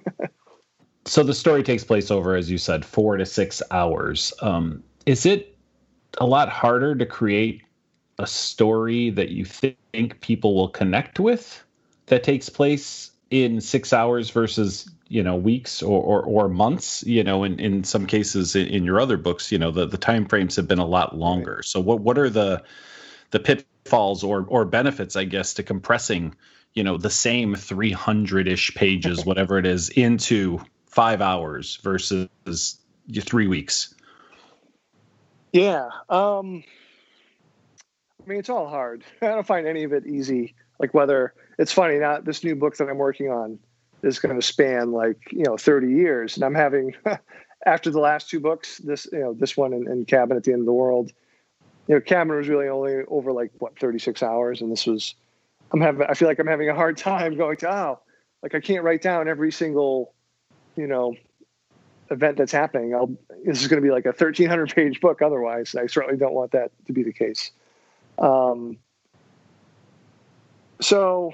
[1.04, 4.32] so the story takes place over, as you said, four to six hours.
[4.40, 5.56] Um, is it
[6.18, 7.62] a lot harder to create
[8.18, 11.62] a story that you think people will connect with
[12.06, 17.22] that takes place in six hours versus you know weeks or, or, or months you
[17.22, 20.26] know in, in some cases in, in, your other books you know the, the time
[20.26, 22.62] frames have been a lot longer so what what are the
[23.30, 26.34] the pitfalls or or benefits, I guess, to compressing,
[26.74, 32.78] you know, the same 300-ish pages, whatever it is, into five hours versus
[33.20, 33.94] three weeks.
[35.52, 35.88] Yeah.
[36.08, 36.64] Um,
[38.24, 39.04] I mean, it's all hard.
[39.22, 40.54] I don't find any of it easy.
[40.78, 43.58] Like whether it's funny, not this new book that I'm working on
[44.06, 46.36] is going to span like, you know, 30 years.
[46.36, 46.94] And I'm having,
[47.66, 50.60] after the last two books, this, you know, this one and, Cabin at the End
[50.60, 51.12] of the World,
[51.88, 55.14] you know, Cabin was really only over like what 36 hours, and this was.
[55.72, 56.06] I'm having.
[56.08, 58.00] I feel like I'm having a hard time going to oh,
[58.42, 60.14] like I can't write down every single,
[60.76, 61.14] you know,
[62.10, 62.94] event that's happening.
[62.94, 63.10] I'll.
[63.44, 65.22] This is going to be like a 1,300 page book.
[65.22, 67.52] Otherwise, I certainly don't want that to be the case.
[68.18, 68.78] Um.
[70.80, 71.32] So,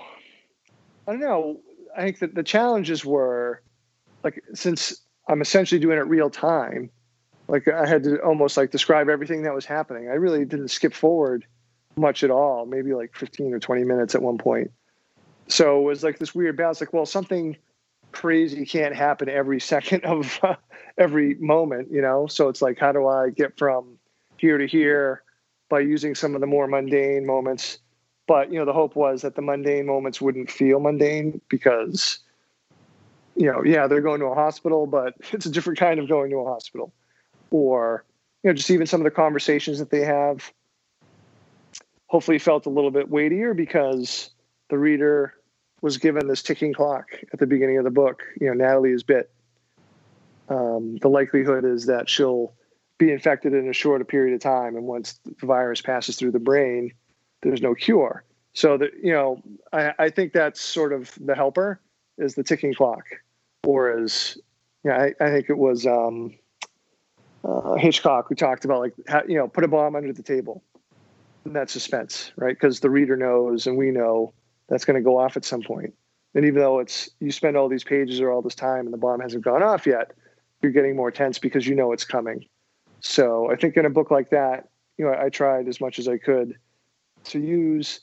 [1.06, 1.60] I don't know.
[1.96, 3.62] I think that the challenges were,
[4.24, 6.90] like, since I'm essentially doing it real time
[7.48, 10.08] like I had to almost like describe everything that was happening.
[10.08, 11.44] I really didn't skip forward
[11.96, 14.70] much at all, maybe like 15 or 20 minutes at one point.
[15.48, 17.56] So it was like this weird balance like, well, something
[18.12, 20.54] crazy can't happen every second of uh,
[20.96, 22.26] every moment, you know?
[22.26, 23.98] So it's like, how do I get from
[24.38, 25.22] here to here
[25.68, 27.78] by using some of the more mundane moments?
[28.26, 32.20] But, you know, the hope was that the mundane moments wouldn't feel mundane because,
[33.34, 36.30] you know, yeah, they're going to a hospital, but it's a different kind of going
[36.30, 36.92] to a hospital.
[37.50, 38.04] Or
[38.42, 40.52] you know just even some of the conversations that they have
[42.06, 44.30] hopefully felt a little bit weightier because
[44.68, 45.34] the reader
[45.80, 48.22] was given this ticking clock at the beginning of the book.
[48.40, 49.30] You know natalie is bit.
[50.48, 52.52] Um, the likelihood is that she'll
[52.98, 56.38] be infected in a shorter period of time and once the virus passes through the
[56.38, 56.92] brain
[57.42, 58.24] there's no cure
[58.54, 61.80] so that you know I, I think that's sort of the helper
[62.18, 63.04] is the ticking clock
[63.64, 64.38] or as
[64.84, 66.34] yeah I, I think it was um,
[67.44, 70.62] uh, Hitchcock who talked about like how, you know put a bomb under the table,
[71.44, 72.54] and that suspense, right?
[72.54, 74.32] Because the reader knows and we know
[74.68, 75.94] that's going to go off at some point.
[76.34, 78.98] And even though it's you spend all these pages or all this time and the
[78.98, 80.12] bomb hasn't gone off yet,
[80.62, 82.46] you're getting more tense because you know it's coming.
[83.00, 86.06] So I think in a book like that, you know, I tried as much as
[86.06, 86.56] I could
[87.24, 88.00] to use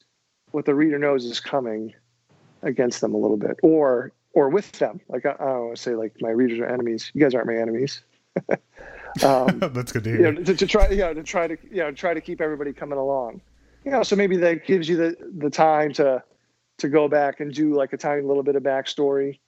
[0.52, 1.94] what the reader knows is coming
[2.62, 5.00] against them a little bit, or or with them.
[5.10, 7.12] Like I, I don't want to say like my readers are enemies.
[7.14, 8.02] You guys aren't my enemies.
[9.24, 10.20] Um, That's good to hear.
[10.20, 12.42] You know, to, to, try, you know, to try to, you know, try to keep
[12.42, 13.42] everybody coming along.
[13.84, 16.22] You know, so maybe that gives you the the time to
[16.80, 19.40] to go back and do like a tiny little bit of backstory.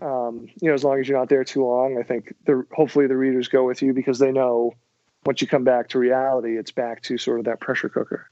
[0.00, 3.06] Um, you know, as long as you're not there too long, I think the hopefully
[3.06, 4.74] the readers go with you because they know
[5.26, 8.30] once you come back to reality, it's back to sort of that pressure cooker.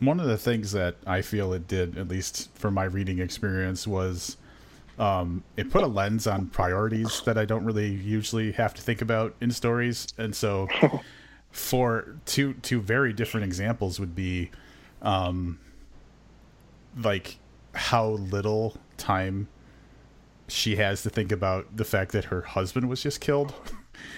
[0.00, 3.86] One of the things that I feel it did, at least for my reading experience,
[3.86, 4.36] was
[4.98, 9.00] um, it put a lens on priorities that I don't really usually have to think
[9.00, 10.68] about in stories, and so
[11.50, 14.50] for two two very different examples would be,
[15.02, 15.58] um,
[16.96, 17.38] like
[17.74, 19.48] how little time
[20.48, 23.52] she has to think about the fact that her husband was just killed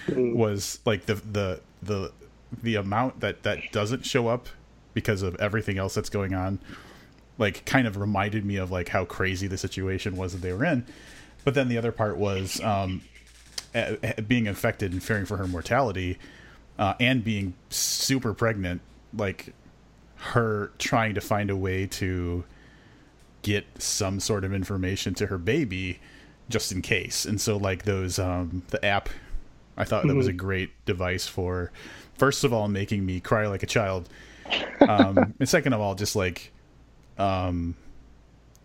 [0.07, 0.33] mm.
[0.35, 2.11] was like the the the
[2.63, 4.47] the amount that that doesn't show up
[4.93, 6.59] because of everything else that's going on
[7.37, 10.63] like kind of reminded me of like how crazy the situation was that they were
[10.63, 10.85] in.
[11.43, 13.01] But then the other part was um,
[14.27, 16.19] being infected and fearing for her mortality,
[16.77, 18.81] uh, and being super pregnant.
[19.17, 19.53] Like,
[20.17, 22.43] her trying to find a way to
[23.41, 25.99] get some sort of information to her baby
[26.47, 27.25] just in case.
[27.25, 29.09] And so like those um the app
[29.75, 30.09] I thought mm-hmm.
[30.09, 30.37] that was a mm-hmm.
[30.37, 31.71] great device for
[32.13, 34.09] first of all making me cry like a child.
[34.81, 36.51] Um and second of all just like
[37.17, 37.75] um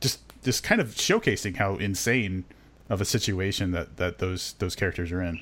[0.01, 2.45] just just kind of showcasing how insane
[2.89, 5.41] of a situation that that those those characters are in.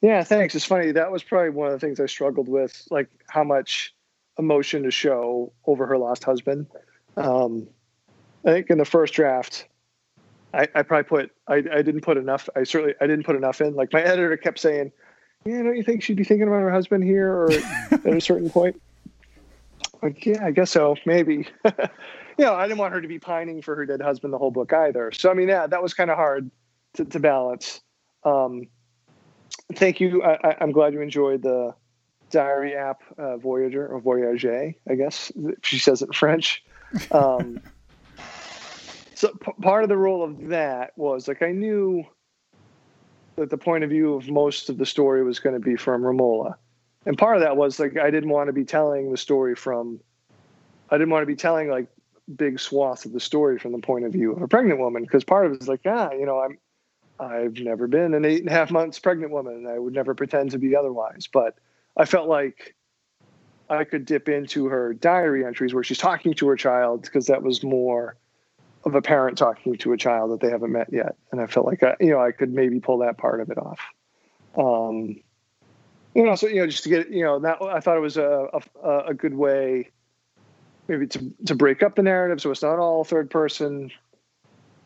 [0.00, 0.54] Yeah, thanks.
[0.54, 0.92] It's funny.
[0.92, 3.94] That was probably one of the things I struggled with, like how much
[4.38, 6.66] emotion to show over her lost husband.
[7.16, 7.68] Um,
[8.44, 9.66] I think in the first draft,
[10.52, 12.48] I, I probably put I, I didn't put enough.
[12.54, 13.74] I certainly I didn't put enough in.
[13.74, 14.92] Like my editor kept saying,
[15.44, 18.50] "Yeah, don't you think she'd be thinking about her husband here or at a certain
[18.58, 18.80] point?"
[20.02, 20.96] Like, yeah, I guess so.
[21.06, 21.48] Maybe.
[21.64, 24.50] you know, I didn't want her to be pining for her dead husband the whole
[24.50, 25.12] book either.
[25.12, 26.50] So I mean, yeah, that was kind of hard
[26.94, 27.80] to, to balance.
[28.24, 28.68] Um,
[29.74, 30.22] thank you.
[30.22, 31.74] I, am glad you enjoyed the
[32.30, 35.30] diary app, uh, Voyager or Voyager, I guess
[35.62, 36.64] she says it in French.
[37.10, 37.60] Um,
[39.14, 42.04] so p- part of the role of that was like I knew
[43.36, 46.02] that the point of view of most of the story was going to be from
[46.02, 46.54] Ramola,
[47.06, 50.00] and part of that was like I didn't want to be telling the story from.
[50.90, 51.88] I didn't want to be telling like
[52.36, 55.24] big swaths of the story from the point of view of a pregnant woman because
[55.24, 56.58] part of it is like ah you know I'm
[57.20, 60.50] I've never been an eight and a half months pregnant woman I would never pretend
[60.52, 61.58] to be otherwise but
[61.96, 62.74] I felt like
[63.68, 67.42] I could dip into her diary entries where she's talking to her child because that
[67.42, 68.16] was more
[68.84, 71.66] of a parent talking to a child that they haven't met yet and I felt
[71.66, 73.80] like I, you know I could maybe pull that part of it off
[74.56, 75.16] um
[76.14, 78.16] you know so you know just to get you know that I thought it was
[78.16, 78.48] a
[78.82, 79.90] a, a good way
[80.88, 83.90] maybe to to break up the narrative so it's not all third person.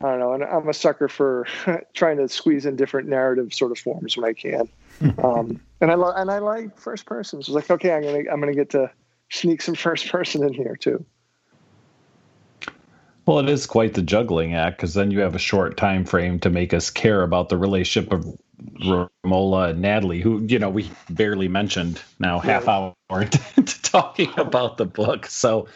[0.00, 1.46] I don't know, and I'm a sucker for
[1.94, 4.68] trying to squeeze in different narrative sort of forms when I can.
[5.24, 7.42] um, and I lo- and I like first person.
[7.42, 8.90] So it's like, okay, I'm gonna I'm gonna get to
[9.30, 11.04] sneak some first person in here too.
[13.28, 16.38] Well, it is quite the juggling act because then you have a short time frame
[16.38, 18.24] to make us care about the relationship of
[18.80, 24.78] Ramola and Natalie, who you know we barely mentioned now half hour into talking about
[24.78, 25.26] the book.
[25.26, 25.68] So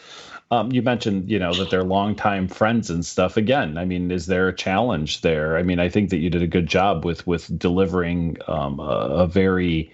[0.51, 3.37] um, you mentioned you know that they're longtime friends and stuff.
[3.37, 5.59] Again, I mean, is there a challenge there?
[5.59, 9.25] I mean, I think that you did a good job with with delivering um, a,
[9.25, 9.93] a, very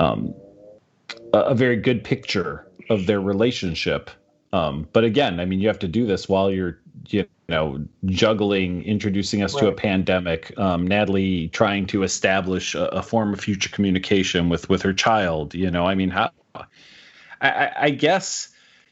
[0.00, 0.34] um,
[1.32, 4.10] a very good picture of their relationship
[4.52, 6.78] um, but again, I mean, you have to do this while you're,
[7.08, 9.60] you know, juggling, introducing us right.
[9.62, 10.58] to a pandemic.
[10.58, 15.54] Um, Natalie trying to establish a, a, form of future communication with with her child.
[15.54, 16.30] You know, I mean, how?
[17.40, 18.48] I, I guess,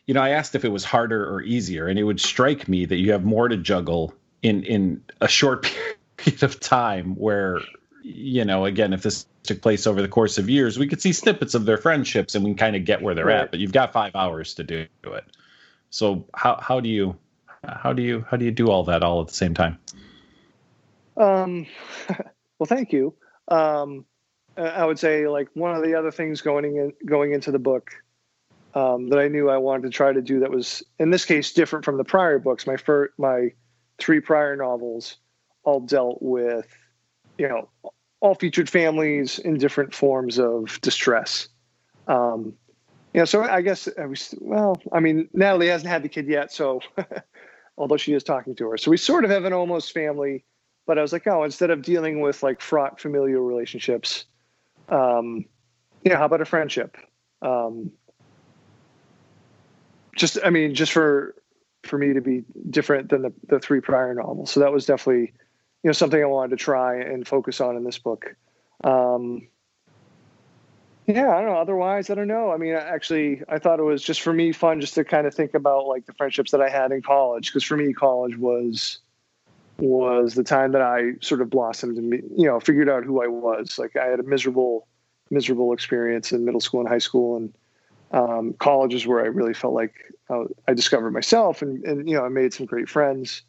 [0.07, 2.85] you know, I asked if it was harder or easier, and it would strike me
[2.85, 5.73] that you have more to juggle in in a short
[6.17, 7.15] period of time.
[7.15, 7.61] Where,
[8.03, 11.13] you know, again, if this took place over the course of years, we could see
[11.13, 13.43] snippets of their friendships and we can kind of get where they're right.
[13.43, 13.51] at.
[13.51, 15.25] But you've got five hours to do it.
[15.91, 17.17] So how how do you
[17.67, 19.79] how do you how do you do all that all at the same time?
[21.17, 21.67] Um,
[22.59, 23.15] well, thank you.
[23.49, 24.05] Um,
[24.57, 27.91] I would say like one of the other things going in going into the book
[28.75, 31.53] um, that I knew I wanted to try to do that was in this case
[31.53, 32.67] different from the prior books.
[32.67, 33.53] My first my
[33.99, 35.17] three prior novels
[35.65, 36.67] all dealt with
[37.39, 37.69] you know
[38.21, 41.49] all featured families in different forms of distress.
[42.09, 42.55] Um,
[43.15, 46.53] know, so I guess I was, well, I mean, Natalie hasn't had the kid yet,
[46.53, 46.81] so
[47.79, 50.45] although she is talking to her, so we sort of have an almost family.
[50.87, 54.25] But I was like, oh, instead of dealing with like fraught familial relationships,
[54.89, 55.45] um,
[56.05, 56.97] you know, how about a friendship?
[57.43, 57.91] Um,
[60.17, 61.35] just, I mean, just for
[61.87, 64.51] for me to be different than the, the three prior novels.
[64.51, 65.33] So that was definitely,
[65.83, 68.35] you know, something I wanted to try and focus on in this book.
[68.85, 69.49] Um,
[71.07, 71.59] yeah, I don't know.
[71.59, 72.51] Otherwise, I don't know.
[72.51, 75.35] I mean, actually, I thought it was just for me fun just to kind of
[75.35, 78.99] think about like the friendships that I had in college because for me, college was
[79.79, 83.29] was the time that I sort of blossomed and you know figured out who I
[83.29, 83.79] was.
[83.79, 84.89] Like I had a miserable,
[85.31, 87.55] miserable experience in middle school and high school, and
[88.11, 89.95] um, college is where I really felt like
[90.29, 93.43] I, I discovered myself and and you know I made some great friends.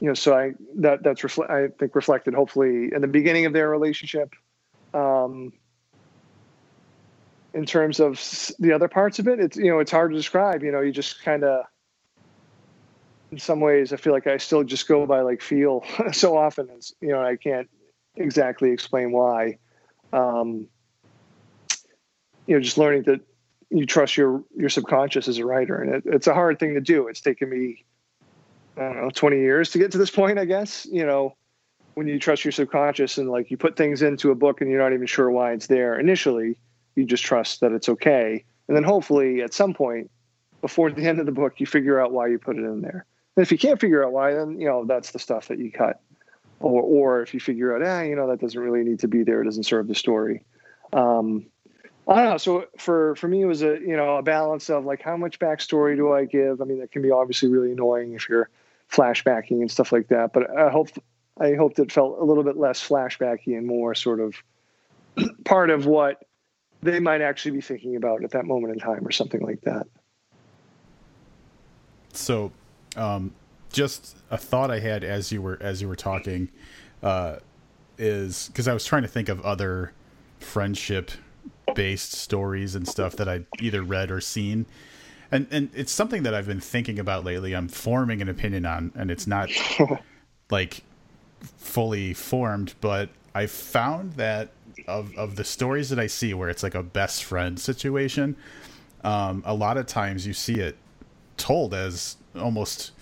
[0.00, 3.54] You know, so I that that's refle- I think reflected hopefully in the beginning of
[3.54, 4.34] their relationship.
[4.92, 5.52] Um,
[7.54, 8.20] in terms of
[8.58, 10.62] the other parts of it, it's you know it's hard to describe.
[10.62, 11.64] You know, you just kind of,
[13.30, 16.68] in some ways, I feel like I still just go by like feel so often.
[16.70, 17.70] It's, you know, I can't
[18.16, 19.58] exactly explain why.
[20.12, 20.68] Um,
[22.46, 23.20] you know, just learning that
[23.70, 26.80] you trust your your subconscious as a writer, and it, it's a hard thing to
[26.80, 27.06] do.
[27.06, 27.84] It's taken me,
[28.76, 30.40] I don't know, twenty years to get to this point.
[30.40, 31.36] I guess you know
[31.94, 34.80] when you trust your subconscious and like you put things into a book and you're
[34.80, 36.56] not even sure why it's there initially
[36.96, 40.10] you just trust that it's okay and then hopefully at some point
[40.60, 43.04] before the end of the book you figure out why you put it in there.
[43.36, 45.70] And if you can't figure out why, then you know that's the stuff that you
[45.70, 46.00] cut.
[46.60, 49.24] Or or if you figure out, ah, you know, that doesn't really need to be
[49.24, 50.42] there, it doesn't serve the story.
[50.92, 51.46] Um,
[52.08, 52.36] I don't know.
[52.38, 55.38] So for for me, it was a you know a balance of like how much
[55.38, 56.62] backstory do I give?
[56.62, 58.48] I mean, that can be obviously really annoying if you're
[58.90, 60.32] flashbacking and stuff like that.
[60.32, 60.88] But I hope
[61.38, 64.36] I hoped it felt a little bit less flashbacky and more sort of
[65.44, 66.24] part of what
[66.84, 69.86] they might actually be thinking about at that moment in time or something like that.
[72.12, 72.52] So,
[72.96, 73.34] um,
[73.72, 76.48] just a thought I had as you were as you were talking
[77.02, 77.36] uh,
[77.98, 79.92] is because I was trying to think of other
[80.38, 81.10] friendship
[81.74, 84.66] based stories and stuff that I either read or seen.
[85.32, 87.56] And and it's something that I've been thinking about lately.
[87.56, 89.48] I'm forming an opinion on and it's not
[90.50, 90.82] like
[91.56, 94.50] fully formed, but I found that
[94.86, 98.36] of of the stories that I see where it's like a best friend situation,
[99.02, 100.76] um, a lot of times you see it
[101.36, 102.92] told as almost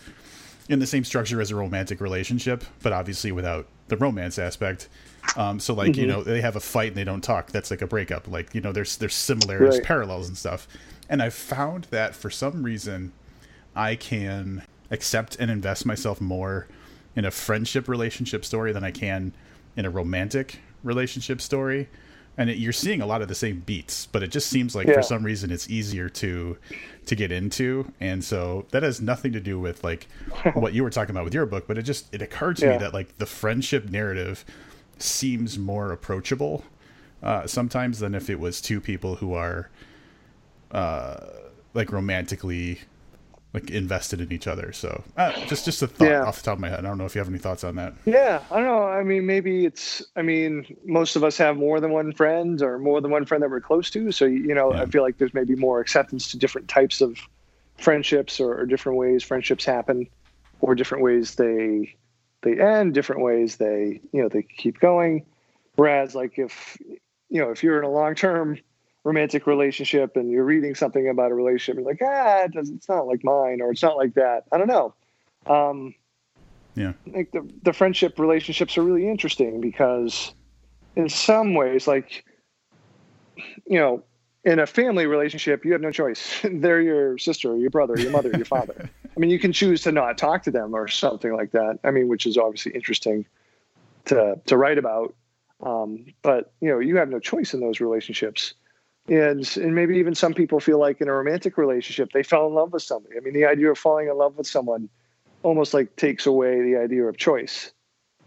[0.68, 4.88] in the same structure as a romantic relationship, but obviously without the romance aspect.
[5.36, 6.00] Um, so like mm-hmm.
[6.00, 7.52] you know they have a fight and they don't talk.
[7.52, 8.28] That's like a breakup.
[8.28, 9.86] Like you know there's there's similarities, right.
[9.86, 10.66] parallels and stuff.
[11.08, 13.12] And I've found that for some reason
[13.76, 16.66] I can accept and invest myself more
[17.14, 19.32] in a friendship relationship story than I can
[19.76, 21.88] in a romantic relationship story.
[22.38, 24.86] And it, you're seeing a lot of the same beats, but it just seems like
[24.86, 24.94] yeah.
[24.94, 26.56] for some reason it's easier to
[27.04, 27.92] to get into.
[28.00, 30.08] And so that has nothing to do with like
[30.54, 32.72] what you were talking about with your book, but it just it occurred to yeah.
[32.72, 34.46] me that like the friendship narrative
[34.98, 36.64] seems more approachable
[37.22, 39.68] uh, sometimes than if it was two people who are
[40.72, 41.18] uh,
[41.74, 42.80] like romantically
[43.54, 44.72] like invested in each other.
[44.72, 46.24] So uh, just just a thought yeah.
[46.24, 46.80] off the top of my head.
[46.80, 47.94] I don't know if you have any thoughts on that.
[48.06, 48.84] Yeah, I don't know.
[48.84, 50.02] I mean, maybe it's.
[50.16, 53.42] I mean, most of us have more than one friend or more than one friend
[53.42, 54.10] that we're close to.
[54.12, 54.82] So you know, yeah.
[54.82, 57.18] I feel like there's maybe more acceptance to different types of
[57.78, 60.08] friendships or, or different ways friendships happen,
[60.60, 61.94] or different ways they
[62.42, 65.26] they end, different ways they you know they keep going.
[65.74, 66.78] Whereas, like if
[67.28, 68.58] you know if you're in a long term
[69.04, 73.06] romantic relationship and you're reading something about a relationship, you're like, ah, it it's not
[73.06, 74.44] like mine, or it's not like that.
[74.52, 74.94] I don't know.
[75.46, 75.94] Um,
[76.74, 80.32] yeah, I think the the friendship relationships are really interesting because,
[80.96, 82.24] in some ways, like,
[83.66, 84.02] you know,
[84.44, 86.40] in a family relationship, you have no choice.
[86.44, 88.88] They're your sister, your brother, your mother, your father.
[89.16, 91.78] I mean, you can choose to not talk to them or something like that.
[91.84, 93.26] I mean, which is obviously interesting
[94.06, 95.14] to to write about.
[95.60, 98.54] Um, but you know, you have no choice in those relationships
[99.08, 102.54] and and maybe even some people feel like in a romantic relationship they fell in
[102.54, 103.16] love with somebody.
[103.16, 104.88] I mean, the idea of falling in love with someone
[105.42, 107.72] almost like takes away the idea of choice.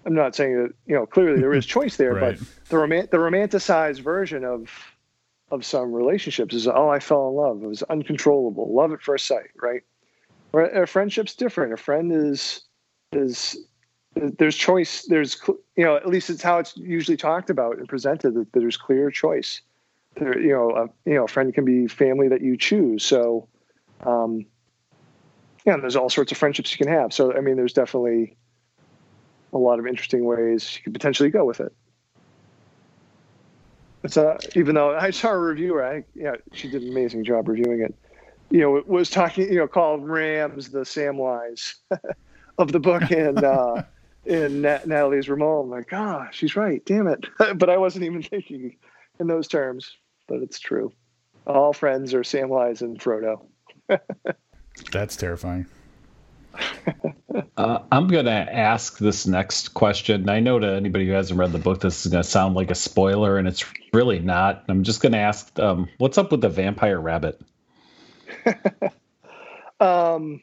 [0.05, 2.37] I'm not saying that you know clearly there is choice there, right.
[2.37, 4.69] but the romant the romanticized version of
[5.51, 7.63] of some relationships is oh I fell in love.
[7.63, 9.83] It was uncontrollable, love at first sight, right?
[10.53, 11.73] a friendship's different.
[11.73, 12.61] A friend is
[13.11, 13.57] is
[14.15, 15.03] there's choice.
[15.03, 18.77] There's you know at least it's how it's usually talked about and presented that there's
[18.77, 19.61] clear choice
[20.19, 23.03] you know, a, you know, a friend can be family that you choose.
[23.03, 23.47] So,
[24.05, 24.45] um,
[25.65, 27.13] yeah, there's all sorts of friendships you can have.
[27.13, 28.37] So, I mean, there's definitely
[29.51, 31.73] a lot of interesting ways you could potentially go with it.
[34.03, 37.47] It's uh, even though I saw a reviewer, I yeah, she did an amazing job
[37.47, 37.95] reviewing it.
[38.51, 41.73] You know, it was talking, you know, called Rams the Samwise
[42.59, 43.81] of the book, and uh,
[44.25, 45.65] in Nat- Natalie's Ramon.
[45.65, 46.85] I'm like, ah, oh, she's right.
[46.85, 47.25] Damn it!
[47.57, 48.77] but I wasn't even thinking
[49.19, 49.97] in those terms
[50.27, 50.91] but it's true.
[51.47, 53.45] All friends are Samwise and Frodo.
[54.91, 55.67] That's terrifying.
[57.57, 60.29] uh, I'm going to ask this next question.
[60.29, 62.71] I know to anybody who hasn't read the book, this is going to sound like
[62.71, 64.63] a spoiler, and it's really not.
[64.67, 67.39] I'm just going to ask, um, what's up with the vampire rabbit?
[69.79, 70.41] um,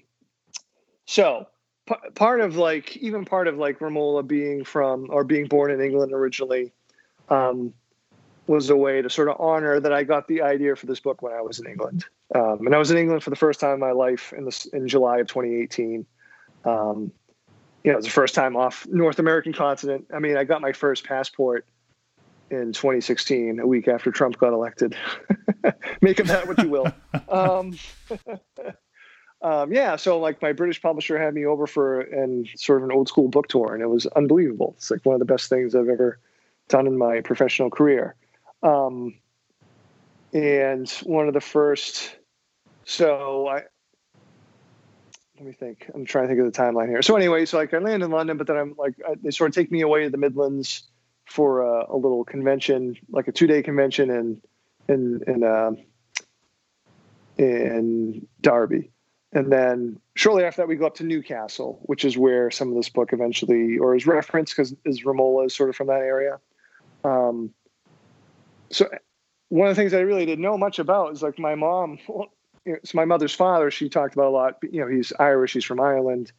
[1.07, 1.47] so
[1.87, 5.81] p- part of like, even part of like Ramola being from or being born in
[5.81, 6.73] England originally,
[7.29, 7.75] um,
[8.47, 11.23] was a way to sort of honor that I got the idea for this book
[11.23, 12.05] when I was in England.
[12.35, 14.67] Um, and I was in England for the first time in my life in this
[14.67, 16.05] in July of 2018.
[16.65, 17.13] Um,
[17.85, 20.07] you know, it was the first time off North American continent.
[20.15, 21.67] I mean, I got my first passport
[22.51, 24.95] in 2016, a week after Trump got elected.
[26.01, 26.93] Make of that what you will.
[27.29, 27.79] Um,
[29.43, 32.95] um, yeah, so like my British publisher had me over for and sort of an
[32.95, 34.75] old school book tour, and it was unbelievable.
[34.77, 36.19] It's like one of the best things I've ever
[36.69, 38.17] done in my professional career.
[38.63, 39.15] Um,
[40.33, 42.17] and one of the first,
[42.85, 43.63] so I,
[45.37, 45.91] let me think.
[45.95, 47.03] I'm trying to think of the timeline here.
[47.03, 49.51] So anyway, so like I land in London, but then I'm like I, they sort
[49.51, 50.85] of take me away to the Midlands
[51.27, 54.41] for a, a little convention, like a two day convention in
[54.89, 55.73] in in uh,
[57.39, 58.91] in Derby.
[59.33, 62.75] And then shortly after that, we go up to Newcastle, which is where some of
[62.75, 66.39] this book eventually, or is referenced because is Ramola is sort of from that area.
[67.03, 67.51] Um,
[68.73, 68.89] so
[69.49, 72.29] one of the things I really didn't know much about is like my mom, well,
[72.65, 73.71] you know, it's my mother's father.
[73.71, 74.57] She talked about a lot.
[74.63, 75.53] You know, he's Irish.
[75.53, 76.33] He's from Ireland.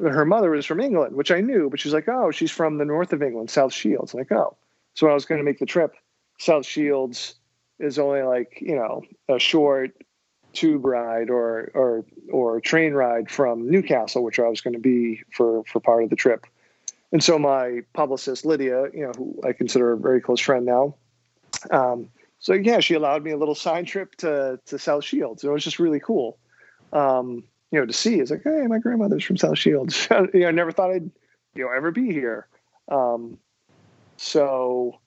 [0.00, 2.84] Her mother is from England, which I knew, but she's like, oh, she's from the
[2.84, 4.12] north of England, South Shields.
[4.12, 4.56] I'm like, oh.
[4.94, 5.94] So I was going to make the trip,
[6.38, 7.34] South Shields
[7.78, 9.92] is only like you know a short
[10.52, 15.22] tube ride or or or train ride from Newcastle, which I was going to be
[15.32, 16.46] for for part of the trip.
[17.12, 20.96] And so my publicist Lydia, you know, who I consider a very close friend now,
[21.70, 25.44] um, so yeah, she allowed me a little side trip to to South Shields.
[25.44, 26.38] It was just really cool,
[26.92, 28.20] um, you know, to see.
[28.20, 30.08] It's like, hey, my grandmother's from South Shields.
[30.34, 31.10] you know, I never thought I'd
[31.54, 32.46] you know ever be here.
[32.88, 33.38] Um,
[34.16, 34.98] so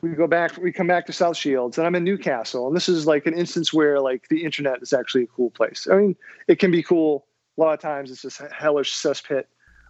[0.00, 2.88] we go back we come back to south shields and i'm in newcastle and this
[2.88, 6.16] is like an instance where like the internet is actually a cool place i mean
[6.46, 9.44] it can be cool a lot of times it's just hellish cesspit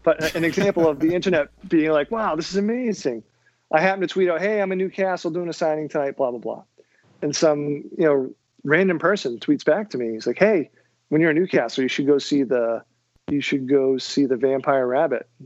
[0.05, 3.23] but an example of the internet being like wow this is amazing
[3.73, 6.41] i happen to tweet out hey i'm in newcastle doing a signing tonight blah blah
[6.41, 6.63] blah
[7.23, 8.31] and some you know
[8.65, 10.71] random person tweets back to me he's like hey
[11.09, 12.83] when you're in newcastle you should go see the
[13.29, 15.45] you should go see the vampire rabbit i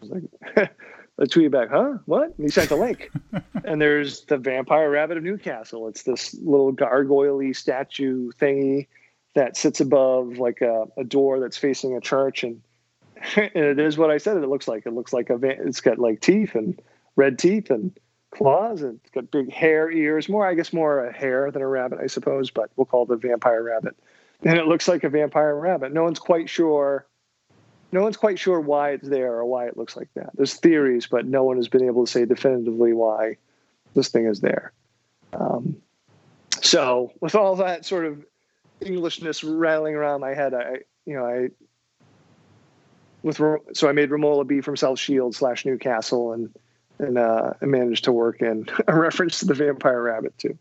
[0.00, 0.76] was like
[1.22, 1.98] I tweeted back, huh?
[2.06, 2.34] What?
[2.36, 3.10] And he sent a link.
[3.64, 5.86] and there's the vampire rabbit of Newcastle.
[5.88, 8.88] It's this little gargoyle statue thingy
[9.34, 12.44] that sits above like a, a door that's facing a church.
[12.44, 12.62] And,
[13.36, 14.86] and it is what I said it looks like.
[14.86, 16.80] It looks like a, it's got like teeth and
[17.16, 17.98] red teeth and
[18.30, 20.28] claws and got big hair ears.
[20.28, 23.10] More, I guess, more a hare than a rabbit, I suppose, but we'll call it
[23.10, 23.96] a vampire rabbit.
[24.44, 25.92] And it looks like a vampire rabbit.
[25.92, 27.06] No one's quite sure
[27.92, 30.30] no one's quite sure why it's there or why it looks like that.
[30.34, 33.36] There's theories, but no one has been able to say definitively why
[33.94, 34.72] this thing is there.
[35.34, 35.76] Um,
[36.62, 38.24] so, with all that sort of
[38.80, 41.48] Englishness rattling around my head, I, you know, I
[43.22, 43.40] with
[43.74, 46.50] so I made Ramola b from South Shield slash Newcastle, and
[47.02, 50.58] and uh, I managed to work in a reference to the vampire rabbit too.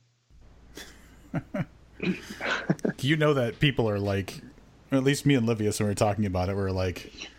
[2.02, 2.14] Do
[3.08, 4.42] you know that people are like
[4.92, 7.30] at least me and Livius, when we were talking about it, we are like,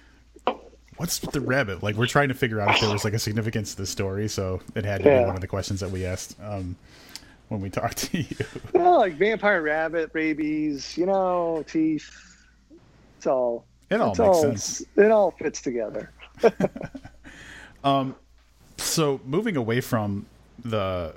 [0.96, 1.82] what's with the rabbit?
[1.82, 4.28] Like, we're trying to figure out if there was like a significance to the story.
[4.28, 5.20] So it had to yeah.
[5.20, 6.76] be one of the questions that we asked um,
[7.48, 8.36] when we talked to you.
[8.72, 12.10] Well, like vampire rabbit, rabies, you know, teeth.
[13.18, 13.66] It's all.
[13.90, 14.82] It all makes all, sense.
[14.96, 16.10] It all fits together.
[17.84, 18.16] um,
[18.82, 20.26] so moving away from
[20.64, 21.14] the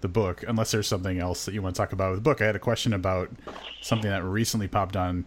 [0.00, 2.40] the book, unless there's something else that you want to talk about with the book.
[2.40, 3.30] I had a question about
[3.80, 5.24] something that recently popped on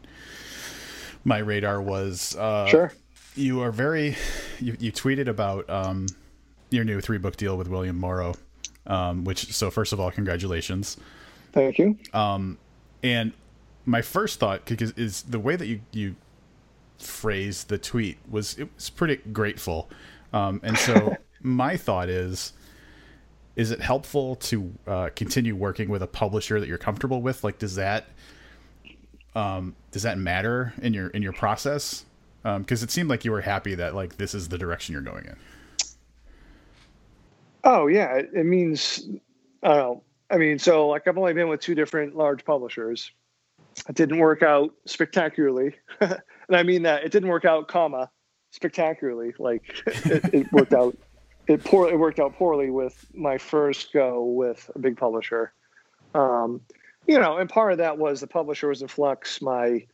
[1.24, 1.82] my radar.
[1.82, 2.94] Was uh, sure
[3.36, 4.16] you are very
[4.60, 6.08] you, you tweeted about um,
[6.70, 8.36] your new three book deal with William Morrow,
[8.88, 10.98] um, which so first of all, congratulations.
[11.54, 11.98] Thank you.
[12.14, 12.58] Um,
[13.04, 13.34] and
[13.86, 16.16] my first thought is, is the way that you you
[16.98, 19.90] phrased the tweet was it was pretty grateful,
[20.34, 22.54] um, and so my thought is
[23.56, 27.44] is it helpful to uh, continue working with a publisher that you're comfortable with?
[27.44, 28.06] Like, does that
[29.36, 32.06] um, does that matter in your in your process?
[32.44, 35.02] Because um, it seemed like you were happy that like this is the direction you're
[35.02, 35.36] going in.
[37.64, 39.08] Oh yeah, it, means
[39.64, 39.94] I.
[40.30, 43.12] I mean, so like I've only been with two different large publishers.
[43.88, 46.20] It didn't work out spectacularly, and
[46.50, 48.10] I mean that it didn't work out, comma,
[48.52, 49.34] spectacularly.
[49.38, 50.98] Like it, it worked out
[51.48, 55.54] it poor it worked out poorly with my first go with a big publisher.
[56.14, 56.62] Um,
[57.08, 59.42] you know, and part of that was the publisher was in flux.
[59.42, 59.86] My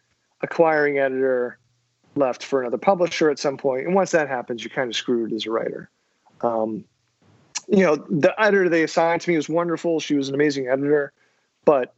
[0.42, 1.58] acquiring editor
[2.16, 5.32] left for another publisher at some point, and once that happens, you're kind of screwed
[5.34, 5.90] as a writer.
[6.42, 6.84] Um,
[7.68, 10.00] you know, the editor they assigned to me was wonderful.
[10.00, 11.12] She was an amazing editor,
[11.66, 11.94] but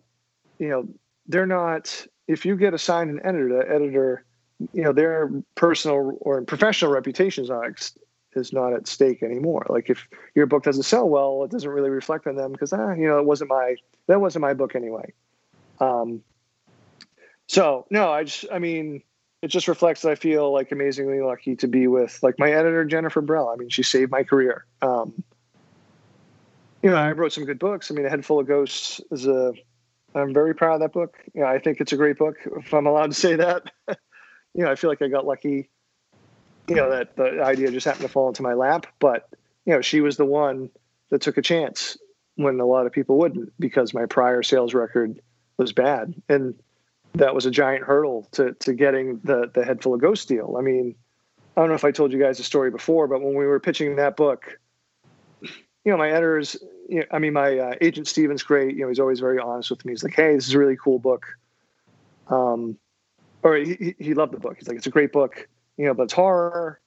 [0.58, 0.88] you know,
[1.28, 2.06] they're not.
[2.28, 4.24] If you get assigned an editor, the editor,
[4.74, 7.66] you know, their personal or professional reputation is not
[8.36, 9.65] is not at stake anymore.
[9.69, 12.93] Like if your book doesn't sell well, it doesn't really reflect on them because ah,
[12.93, 13.75] you know, it wasn't my
[14.07, 15.13] that wasn't my book anyway.
[15.80, 16.21] Um,
[17.47, 19.01] so no, I just I mean,
[19.41, 22.86] it just reflects that I feel like amazingly lucky to be with like my editor
[22.86, 23.51] Jennifer Brehl.
[23.53, 24.65] I mean, she saved my career.
[24.82, 25.23] Um,
[26.82, 27.91] you know, I wrote some good books.
[27.91, 29.53] I mean, A Head Full of Ghosts is a
[30.15, 31.17] I'm very proud of that book.
[31.34, 33.71] You know, I think it's a great book, if I'm allowed to say that.
[34.53, 35.69] you know, I feel like I got lucky
[36.70, 39.30] you know that the idea just happened to fall into my lap but
[39.65, 40.70] you know she was the one
[41.09, 41.97] that took a chance
[42.36, 45.20] when a lot of people wouldn't because my prior sales record
[45.57, 46.13] was bad.
[46.30, 46.55] And
[47.15, 50.55] that was a giant hurdle to to getting the the head full of ghost deal
[50.59, 50.93] i mean
[51.57, 53.59] i don't know if i told you guys the story before but when we were
[53.59, 54.59] pitching that book
[55.41, 55.51] you
[55.86, 56.55] know my editors
[56.88, 58.76] you know, i mean my uh, agent Stephen's great.
[58.76, 59.91] You know he's always very honest with me.
[59.91, 61.26] He's like hey this is a really cool book.
[62.28, 62.78] Um,
[63.41, 64.57] or he, he loved the book.
[64.59, 65.47] He's like, it's a great book,
[65.80, 66.82] you know, but it's horror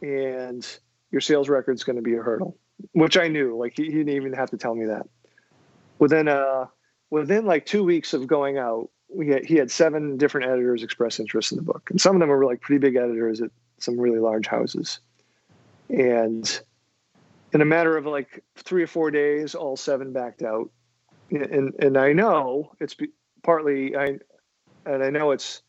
[0.00, 0.66] and
[1.10, 2.56] your sales record's going to be a hurdle,
[2.92, 3.58] which I knew.
[3.58, 5.06] Like he, he didn't even have to tell me that.
[5.98, 6.66] Within uh,
[7.10, 11.20] within like two weeks of going out, we had, he had seven different editors express
[11.20, 14.00] interest in the book, and some of them were like pretty big editors at some
[14.00, 15.00] really large houses.
[15.90, 16.60] And
[17.52, 20.70] in a matter of like three or four days, all seven backed out.
[21.30, 22.96] And and I know it's
[23.42, 24.18] partly I,
[24.86, 25.60] and I know it's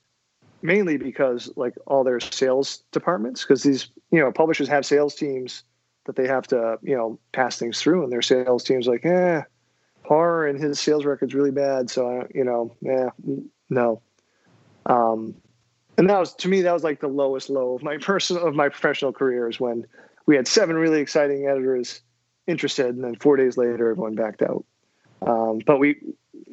[0.62, 5.64] mainly because like all their sales departments, because these you know publishers have sales teams
[6.06, 9.42] that they have to you know pass things through, and their sales teams like, eh,
[10.04, 13.10] horror and his sales record's really bad, so I, you know, yeah,
[13.70, 14.02] no.
[14.86, 15.36] Um,
[15.98, 18.56] and that was to me that was like the lowest low of my personal of
[18.56, 19.86] my professional career is when
[20.26, 22.02] we had seven really exciting editors
[22.48, 24.66] interested, and then four days later, everyone backed out.
[25.22, 25.98] Um, but we,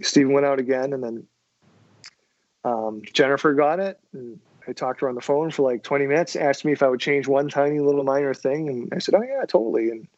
[0.03, 1.27] Stephen went out again, and then
[2.67, 3.99] um, Jennifer got it.
[4.13, 6.83] And I talked to her on the phone for like 20 minutes, asked me if
[6.83, 8.69] I would change one tiny little minor thing.
[8.69, 9.91] And I said, Oh, yeah, totally.
[9.91, 10.09] And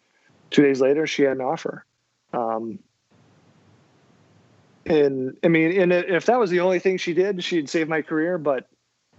[0.50, 1.84] two days later, she had an offer.
[2.32, 2.78] Um,
[4.86, 8.00] and I mean, and if that was the only thing she did, she'd save my
[8.00, 8.38] career.
[8.38, 8.66] But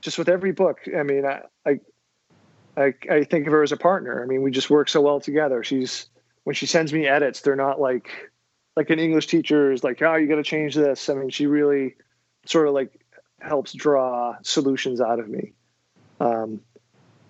[0.02, 1.80] just with every book, I mean, I, I,
[2.76, 4.24] I, I think of her as a partner.
[4.24, 5.64] I mean, we just work so well together.
[5.64, 6.08] She's
[6.46, 8.32] when she sends me edits, they're not like
[8.76, 11.10] like an English teacher is like, oh, you got to change this.
[11.10, 11.96] I mean, she really
[12.46, 12.99] sort of like
[13.42, 15.54] helps draw solutions out of me.
[16.20, 16.62] Um,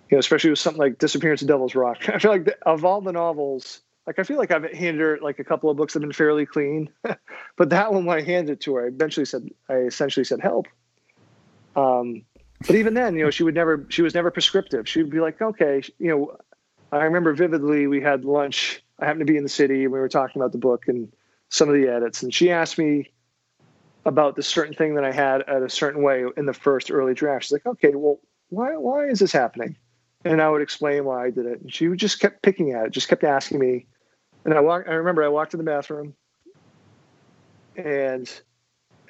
[0.10, 2.10] you know, especially with something like Disappearance of Devil's Rock.
[2.10, 5.20] I feel like the, of all the novels, like I feel like I've handed her
[5.22, 6.90] like a couple of books that have been fairly clean,
[7.58, 10.42] but that one when I handed it to her, I eventually said, I essentially said
[10.42, 10.68] help.
[11.76, 12.24] Um,
[12.66, 14.90] but even then, you know, she would never, she was never prescriptive.
[14.90, 16.38] She would be like, okay, you know,
[16.92, 18.84] I remember vividly we had lunch.
[19.00, 21.14] I happened to be in the city and we were talking about the book and
[21.50, 23.12] some of the edits, and she asked me
[24.06, 27.14] about the certain thing that I had at a certain way in the first early
[27.14, 27.46] draft.
[27.46, 28.20] She's like, okay, well,
[28.50, 29.76] why why is this happening?
[30.26, 31.62] And I would explain why I did it.
[31.62, 33.86] And she just kept picking at it, just kept asking me.
[34.46, 36.16] And I walked I remember I walked to the bathroom
[37.76, 38.42] and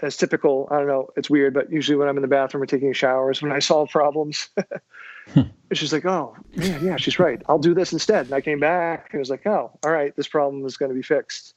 [0.01, 2.65] as typical, I don't know, it's weird, but usually when I'm in the bathroom or
[2.65, 4.49] taking showers, when I solve problems,
[5.33, 5.41] hmm.
[5.73, 7.41] she's like, oh, man, yeah, she's right.
[7.49, 8.25] I'll do this instead.
[8.27, 10.95] And I came back and was like, oh, all right, this problem is going to
[10.95, 11.53] be fixed.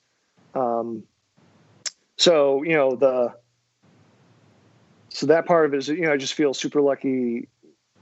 [0.55, 1.05] Um,
[2.17, 3.33] so you know the
[5.09, 7.49] so that part of it is you know I just feel super lucky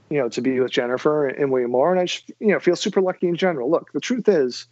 [0.09, 2.75] you know to be with Jennifer and William Morrow, and I just you know feel
[2.75, 3.69] super lucky in general.
[3.69, 4.67] Look, the truth is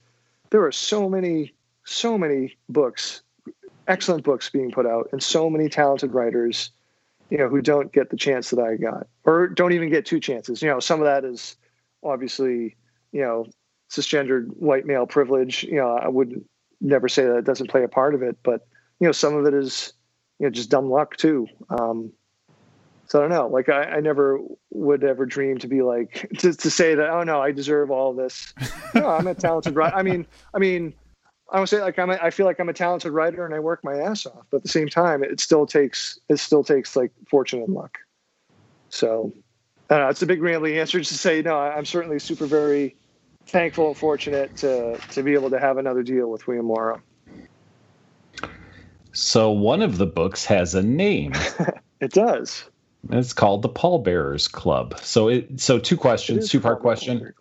[0.50, 1.54] there are so many
[1.86, 3.22] so many books,
[3.88, 6.72] excellent books being put out, and so many talented writers
[7.30, 10.20] you know who don't get the chance that I got or don't even get two
[10.20, 10.62] chances.
[10.62, 11.56] You know some of that is
[12.04, 12.76] obviously
[13.12, 13.48] you know
[13.90, 15.64] cisgendered white male privilege.
[15.64, 16.44] You know I would
[16.82, 18.68] never say that it doesn't play a part of it, but
[19.00, 19.93] you know, some of it is,
[20.39, 21.47] you know, just dumb luck too.
[21.70, 22.12] Um,
[23.10, 23.47] so I don't know.
[23.47, 24.39] Like I, I never
[24.70, 27.10] would ever dream to be like to, to say that.
[27.10, 28.54] Oh no, I deserve all this.
[28.93, 29.95] No, I'm a talented writer.
[29.95, 30.93] I mean, I mean,
[31.52, 32.12] I would say like I'm.
[32.12, 34.45] A, I feel like I'm a talented writer and I work my ass off.
[34.52, 37.97] But at the same time, it still takes it still takes like fortune and luck.
[38.89, 39.34] So
[39.89, 40.10] I don't know.
[40.10, 41.58] It's a big rambling answer to say no.
[41.58, 42.95] I'm certainly super very
[43.47, 47.02] thankful and fortunate to to be able to have another deal with William Morrow.
[49.20, 51.34] So one of the books has a name.
[51.99, 52.63] it does.
[53.11, 54.99] It's called the Pallbearers Club.
[55.01, 57.34] So it so two questions, two part question.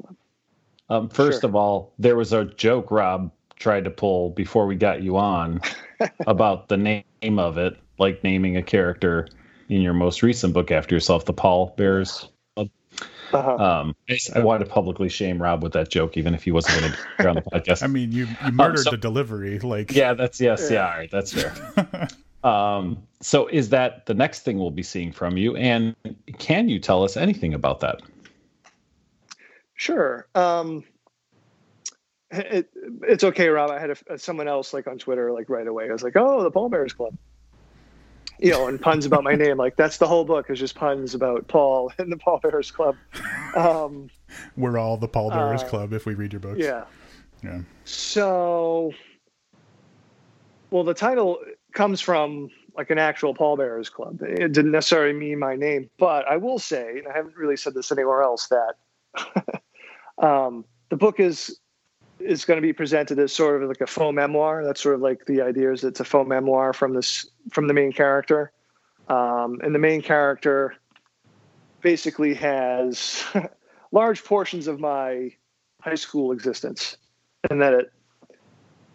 [0.89, 1.49] Um, first sure.
[1.49, 5.61] of all, there was a joke Rob tried to pull before we got you on
[6.27, 9.29] about the name of it, like naming a character
[9.69, 12.29] in your most recent book after yourself, the Pallbearers
[13.33, 13.57] uh-huh.
[13.57, 13.97] Um,
[14.35, 16.99] I wanted to publicly shame Rob with that joke, even if he wasn't going to
[17.19, 17.83] be on the podcast.
[17.85, 19.59] I mean, you, you um, murdered um, so, the delivery.
[19.59, 22.09] Like, yeah, that's yes, yeah, yeah all right, that's fair.
[22.45, 25.57] um, so is that the next thing we'll be seeing from you?
[25.57, 25.95] And
[26.39, 28.01] can you tell us anything about that?
[29.75, 30.27] Sure.
[30.35, 30.85] Um,
[32.31, 32.69] it,
[33.03, 33.71] it's okay, Rob.
[33.71, 35.89] I had a, someone else like on Twitter, like right away.
[35.89, 37.17] I was like, "Oh, the Pallbearers Club."
[38.39, 39.57] You know, and puns about my name.
[39.57, 42.97] Like that's the whole book is just puns about Paul and the Paul Bearers Club.
[43.57, 44.11] Um,
[44.57, 46.61] We're all the Pallbearers uh, Club if we read your books.
[46.61, 46.85] Yeah.
[47.43, 47.61] Yeah.
[47.85, 48.93] So,
[50.71, 51.39] well, the title
[51.73, 54.23] comes from like an actual Pallbearers Club.
[54.23, 57.75] It didn't necessarily mean my name, but I will say, and I haven't really said
[57.75, 59.63] this anywhere else, that
[60.19, 61.59] um, the book is
[62.21, 64.65] is going to be presented as sort of like a faux memoir.
[64.65, 67.75] That's sort of like the idea is it's a faux memoir from this from the
[67.75, 68.53] main character,
[69.09, 70.75] um, and the main character
[71.81, 73.25] basically has
[73.93, 75.33] large portions of my
[75.81, 76.97] high school existence,
[77.51, 77.93] and that it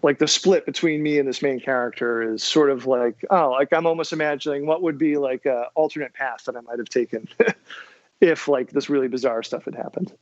[0.04, 3.72] like the split between me and this main character is sort of like oh like
[3.72, 7.28] i'm almost imagining what would be like a alternate path that i might have taken
[8.22, 10.14] if like this really bizarre stuff had happened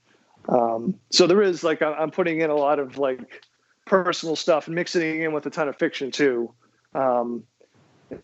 [0.50, 3.46] um, so there is like i'm putting in a lot of like
[3.86, 6.52] personal stuff and mixing in with a ton of fiction too
[6.96, 7.44] um,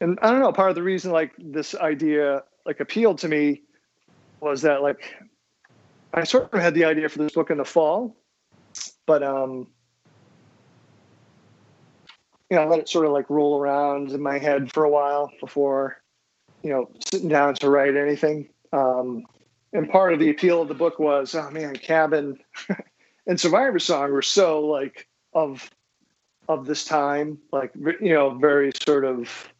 [0.01, 3.61] and i don't know part of the reason like this idea like appealed to me
[4.39, 5.15] was that like
[6.13, 8.15] i sort of had the idea for this book in the fall
[9.05, 9.67] but um
[12.49, 14.89] you know, I let it sort of like roll around in my head for a
[14.89, 16.01] while before,
[16.63, 18.49] you know, sitting down to write anything.
[18.71, 19.23] Um,
[19.73, 22.39] and part of the appeal of the book was, oh man, Cabin
[23.27, 25.69] and Survivor Song were so like of
[26.47, 29.51] of this time, like you know, very sort of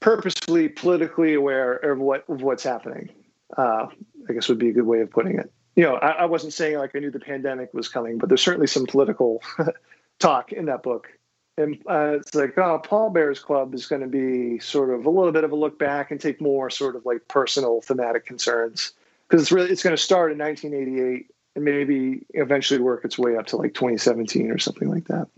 [0.00, 3.08] purposefully politically aware of what of what's happening.
[3.56, 3.86] Uh,
[4.28, 5.52] I guess would be a good way of putting it.
[5.76, 8.42] You know, I, I wasn't saying like I knew the pandemic was coming, but there's
[8.42, 9.42] certainly some political
[10.18, 11.08] talk in that book
[11.58, 15.32] and uh, it's like, oh, Pallbearers Club is going to be sort of a little
[15.32, 18.92] bit of a look back and take more sort of like personal thematic concerns
[19.28, 23.36] because it's really it's going to start in 1988 and maybe eventually work its way
[23.36, 25.28] up to like 2017 or something like that.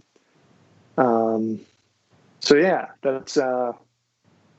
[0.96, 1.60] Um,
[2.38, 3.72] so yeah, that's uh,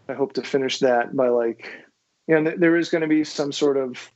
[0.09, 1.69] I hope to finish that by like,
[2.27, 4.11] you know, there is going to be some sort of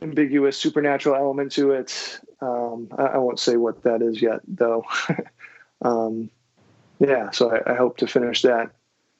[0.00, 2.20] ambiguous supernatural element to it.
[2.40, 4.84] Um, I, I won't say what that is yet, though.
[5.82, 6.30] um,
[6.98, 8.70] yeah, so I, I, hope to finish that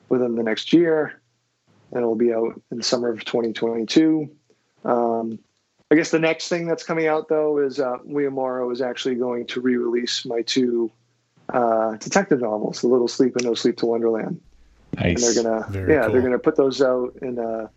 [0.08, 1.20] within the next year,
[1.90, 4.30] and it'll be out in the summer of 2022.
[4.84, 5.38] Um,
[5.90, 9.16] I guess the next thing that's coming out though is uh, William Morrow is actually
[9.16, 10.90] going to re-release my two
[11.52, 14.40] uh, detective novels, The Little Sleep and No Sleep to Wonderland.
[14.96, 15.26] Nice.
[15.26, 16.12] And they're gonna, Very yeah, cool.
[16.12, 17.68] they're gonna put those out in uh,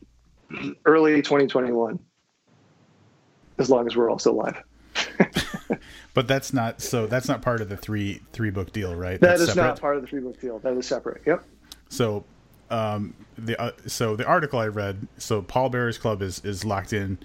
[0.85, 1.99] early 2021,
[3.57, 4.61] as long as we're all still alive.
[6.13, 7.07] But that's not so.
[7.07, 9.19] That's not part of the three three book deal, right?
[9.19, 9.63] That that's is separate?
[9.63, 10.59] not part of the three book deal.
[10.59, 11.21] That is separate.
[11.25, 11.43] Yep.
[11.89, 12.23] So,
[12.69, 15.07] um, the uh, so the article I read.
[15.17, 17.17] So Pallbearers Club is is locked in.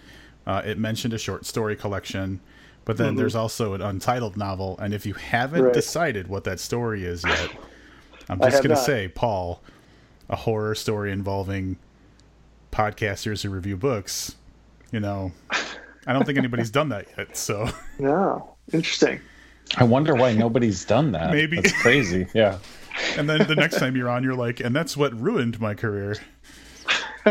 [0.45, 2.41] Uh, it mentioned a short story collection,
[2.85, 3.19] but then mm-hmm.
[3.19, 4.77] there's also an untitled novel.
[4.81, 5.73] And if you haven't right.
[5.73, 7.51] decided what that story is yet,
[8.29, 8.85] I'm just gonna not.
[8.85, 9.63] say, Paul,
[10.29, 11.77] a horror story involving
[12.73, 14.35] podcasters who review books.
[14.91, 15.31] You know,
[16.11, 17.37] I don't think anybody's done that yet.
[17.37, 17.69] So
[18.01, 18.57] no.
[18.73, 19.21] Interesting.
[19.77, 21.31] I wonder why nobody's done that.
[21.31, 22.27] Maybe that's crazy.
[22.35, 22.59] Yeah.
[23.17, 26.17] And then the next time you're on, you're like, and that's what ruined my career.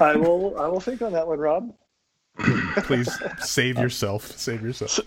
[0.00, 0.58] I will.
[0.58, 1.72] I will think on that one, Rob.
[2.78, 4.36] Please save yourself.
[4.36, 4.98] Save yourself.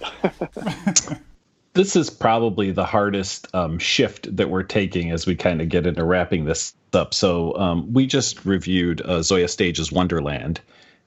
[1.74, 5.86] this is probably the hardest um, shift that we're taking as we kind of get
[5.86, 7.14] into wrapping this up.
[7.14, 10.62] So um, we just reviewed uh, Zoje Stage's Wonderland,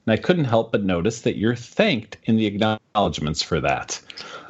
[0.09, 4.01] and I couldn't help but notice that you're thanked in the acknowledgments for that.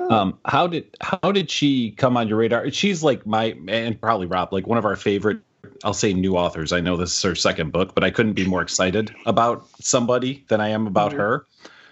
[0.08, 2.70] Um, how did how did she come on your radar?
[2.70, 5.40] She's like my and probably Rob, like one of our favorite.
[5.82, 6.72] I'll say new authors.
[6.72, 10.44] I know this is her second book, but I couldn't be more excited about somebody
[10.46, 11.20] than I am about mm-hmm.
[11.20, 11.46] her.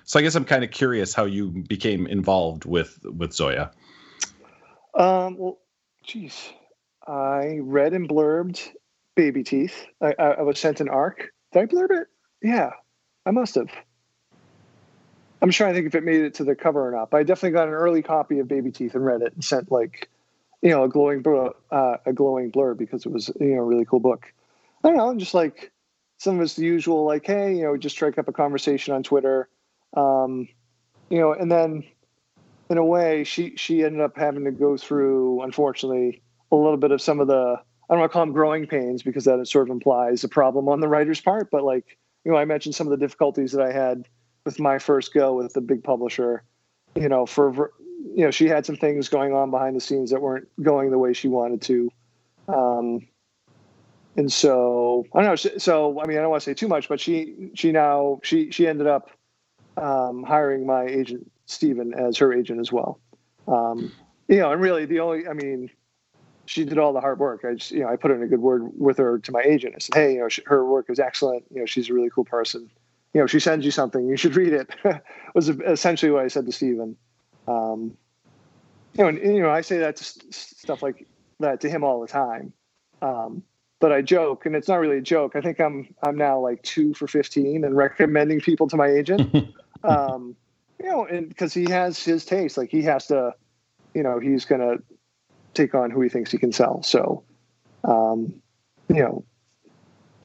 [0.04, 3.68] So I guess I'm kind of curious how you became involved with with Zoje.
[4.94, 5.58] Um, well,
[6.04, 6.52] geez,
[7.04, 8.64] I read and blurbed
[9.16, 9.86] Baby Teeth.
[10.00, 11.32] I, I, I was sent an arc.
[11.52, 12.06] Did I blurb it?
[12.42, 12.70] Yeah,
[13.26, 13.68] I must have.
[15.42, 17.22] I'm trying to think if it made it to the cover or not, but I
[17.22, 20.08] definitely got an early copy of Baby Teeth and read it and sent like,
[20.62, 21.22] you know, a glowing
[21.70, 24.32] uh, a glowing blur because it was you know a really cool book.
[24.82, 25.72] I don't know, just like
[26.18, 29.02] some of it's the usual, like, hey, you know, just strike up a conversation on
[29.02, 29.48] Twitter,
[29.94, 30.48] um,
[31.10, 31.84] you know, and then
[32.70, 36.92] in a way, she she ended up having to go through, unfortunately, a little bit
[36.92, 39.68] of some of the I don't want to call them growing pains because that sort
[39.68, 42.88] of implies a problem on the writer's part, but like, you know, I mentioned some
[42.88, 44.08] of the difficulties that I had
[44.44, 46.42] with my first go with the big publisher,
[46.96, 47.70] you know, for
[48.16, 50.98] you know, she had some things going on behind the scenes that weren't going the
[50.98, 51.90] way she wanted to.
[52.48, 53.06] Um,
[54.16, 55.58] and so I don't know.
[55.58, 58.50] So I mean, I don't want to say too much, but she she now she
[58.50, 59.12] she ended up
[59.76, 62.98] um, hiring my agent Stephen as her agent as well.
[63.46, 63.92] Um,
[64.26, 65.70] you know, and really the only I mean,
[66.46, 67.44] she did all the hard work.
[67.44, 69.74] I just you know I put in a good word with her to my agent.
[69.76, 71.44] I said, hey, you know, she, her work is excellent.
[71.50, 72.70] You know, she's a really cool person
[73.16, 74.68] you know, she sends you something, you should read it.
[75.34, 76.98] was essentially what I said to Stephen.
[77.48, 77.96] Um,
[78.92, 81.06] you know, and, you know, I say that stuff like
[81.40, 82.52] that to him all the time.
[83.00, 83.42] Um,
[83.80, 85.34] but I joke, and it's not really a joke.
[85.34, 89.34] I think I'm I'm now like two for fifteen and recommending people to my agent.
[89.82, 90.36] um,
[90.78, 93.32] you know, and because he has his taste, like he has to,
[93.94, 94.76] you know, he's gonna
[95.56, 96.82] take on who he thinks he can sell.
[96.82, 97.24] So,
[97.84, 98.34] um,
[98.88, 99.24] you know,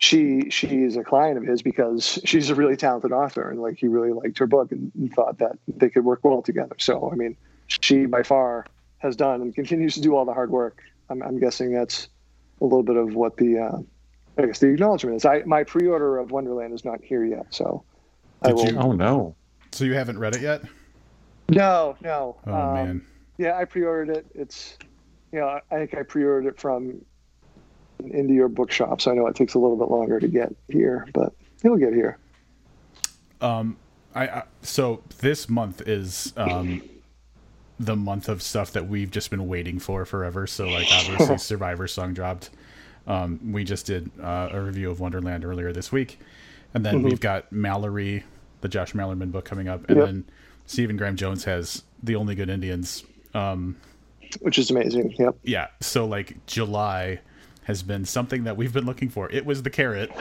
[0.01, 3.77] she she is a client of his because she's a really talented author and like
[3.77, 6.75] he really liked her book and, and thought that they could work well together.
[6.79, 8.65] So I mean, she by far
[8.97, 10.81] has done and continues to do all the hard work.
[11.09, 12.07] I'm, I'm guessing that's
[12.61, 13.77] a little bit of what the uh,
[14.41, 15.25] I guess the acknowledgement is.
[15.25, 17.83] I my pre-order of Wonderland is not here yet, so
[18.43, 18.71] Did I will.
[18.71, 19.35] You, oh no!
[19.71, 20.63] So you haven't read it yet?
[21.49, 22.37] No, no.
[22.47, 23.05] Oh um, man.
[23.37, 24.25] Yeah, I pre-ordered it.
[24.33, 24.77] It's
[25.31, 27.01] you know I think I pre-ordered it from
[27.99, 30.53] an indie or bookshop, so I know it takes a little bit longer to get
[30.69, 32.17] here, but it'll get here.
[33.39, 33.77] Um,
[34.13, 36.81] I, I so this month is um
[37.79, 40.45] the month of stuff that we've just been waiting for forever.
[40.45, 42.51] So like obviously Survivor Song dropped.
[43.07, 46.19] Um, we just did uh, a review of Wonderland earlier this week,
[46.75, 47.05] and then mm-hmm.
[47.05, 48.21] we've got Malorie,
[48.61, 50.05] the Josh Malerman book coming up, and yep.
[50.05, 50.25] then
[50.67, 53.03] Stephen Graham Jones has The Only Good Indians,
[53.33, 53.75] um,
[54.35, 55.15] which is amazing.
[55.17, 55.37] Yep.
[55.43, 55.67] Yeah.
[55.81, 57.19] So like July
[57.63, 59.29] has been something that we've been looking for.
[59.31, 60.11] It was the carrot,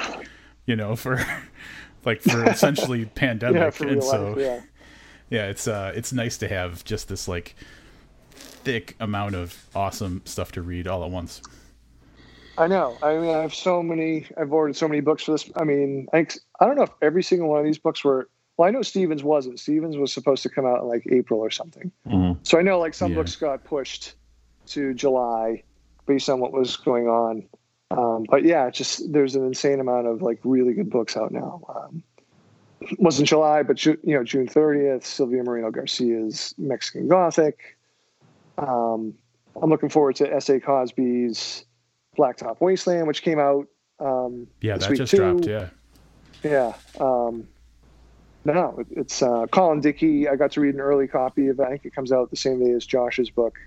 [0.66, 1.24] you know, for
[2.04, 4.60] like for essentially pandemic, yeah, and so life, yeah
[5.30, 7.54] yeah, it's uh, it's nice to have just this like
[8.32, 11.40] thick amount of awesome stuff to read all at once.
[12.58, 12.98] I know.
[13.02, 14.26] I mean, I have so many.
[14.36, 15.48] I've ordered so many books for this.
[15.56, 16.26] I mean, I,
[16.58, 18.28] I don't know if every single one of these books were.
[18.60, 19.58] Well, I know Stevens wasn't.
[19.58, 21.90] Stevens was supposed to come out in like April or something.
[22.06, 22.40] Mm-hmm.
[22.42, 23.16] So I know like some yeah.
[23.16, 24.16] books got pushed
[24.66, 25.62] to July
[26.04, 27.48] based on what was going on.
[27.90, 31.62] Um, but yeah, just there's an insane amount of like really good books out now.
[31.74, 32.02] Um,
[32.98, 37.78] wasn't July, but you know June 30th, Silvia Moreno Garcia's Mexican Gothic.
[38.58, 39.14] Um,
[39.62, 40.60] I'm looking forward to S.A.
[40.60, 41.64] Cosby's
[42.18, 43.68] Blacktop Wasteland, which came out.
[44.00, 45.16] Um, yeah, that just too.
[45.16, 45.46] dropped.
[45.46, 45.70] Yeah,
[46.42, 46.74] yeah.
[48.44, 50.28] No, it, it's uh, Colin Dickey.
[50.28, 51.60] I got to read an early copy of.
[51.60, 51.62] It.
[51.62, 53.58] I think it comes out the same day as Josh's book.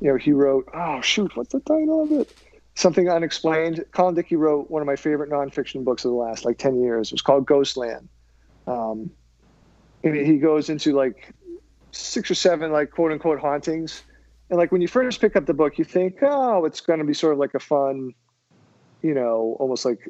[0.00, 0.68] You know, he wrote.
[0.74, 2.34] Oh shoot, what's the title of it?
[2.74, 3.84] Something Unexplained.
[3.92, 7.08] Colin Dickey wrote one of my favorite nonfiction books of the last like ten years.
[7.08, 8.08] It was called Ghostland
[8.66, 9.10] um,
[10.02, 11.32] he goes into like
[11.92, 14.02] six or seven like quote unquote hauntings,
[14.50, 17.04] and like when you first pick up the book, you think, oh, it's going to
[17.04, 18.12] be sort of like a fun,
[19.02, 20.08] you know, almost like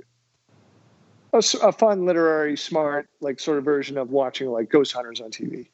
[1.32, 5.30] a, a, fun literary smart like sort of version of watching like ghost hunters on
[5.30, 5.68] tv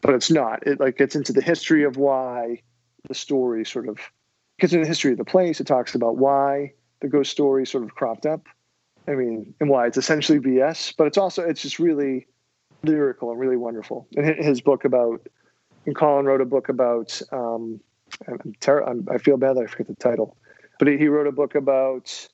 [0.00, 2.60] but it's not it like gets into the history of why
[3.08, 3.98] the story sort of
[4.58, 7.84] gets into the history of the place it talks about why the ghost story sort
[7.84, 8.46] of cropped up
[9.08, 12.26] I mean, and why it's essentially BS, but it's also it's just really
[12.82, 14.06] lyrical and really wonderful.
[14.16, 15.26] And his book about,
[15.86, 17.20] and Colin wrote a book about.
[17.32, 17.80] Um,
[18.26, 20.36] I'm ter- I'm, i feel bad that I forget the title,
[20.78, 22.28] but he, he wrote a book about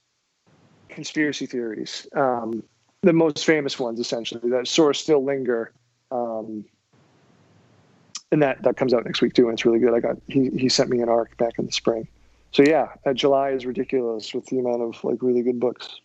[0.89, 2.63] conspiracy theories, um,
[3.03, 5.73] the most famous ones essentially that sort of still linger.
[6.11, 6.65] Um,
[8.33, 9.95] and that that comes out next week too, and it's really good.
[9.95, 12.09] I got he he sent me an arc back in the spring.
[12.53, 16.01] So yeah, uh, July is ridiculous with the amount of like really good books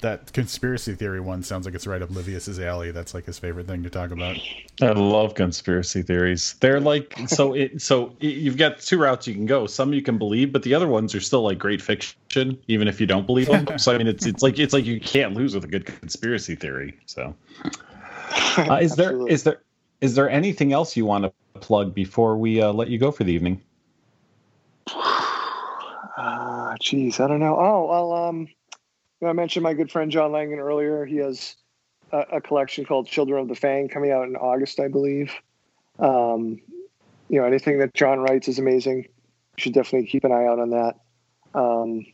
[0.00, 2.90] that conspiracy theory one sounds like it's right up Livius's alley.
[2.90, 4.36] That's like his favorite thing to talk about.
[4.82, 6.54] I love conspiracy theories.
[6.60, 7.46] They're like so.
[7.56, 9.66] It, so you've got two routes you can go.
[9.66, 13.00] Some you can believe, but the other ones are still like great fiction, even if
[13.00, 13.78] you don't believe them.
[13.78, 16.54] so I mean, it's it's like it's like you can't lose with a good conspiracy
[16.54, 16.98] theory.
[17.06, 17.34] So,
[18.58, 19.62] uh, is there is there
[20.00, 23.24] is there anything else you want to plug before we uh, let you go for
[23.24, 23.62] the evening?
[24.88, 27.56] Ah, uh, geez, I don't know.
[27.58, 28.48] Oh, well, um
[29.24, 31.04] I mentioned my good friend John Langan earlier.
[31.04, 31.56] He has
[32.12, 35.32] a, a, collection called Children of the Fang coming out in August, I believe.
[35.98, 36.60] Um,
[37.28, 39.04] you know, anything that John writes is amazing.
[39.04, 40.96] You should definitely keep an eye out on that.
[41.54, 42.06] Um,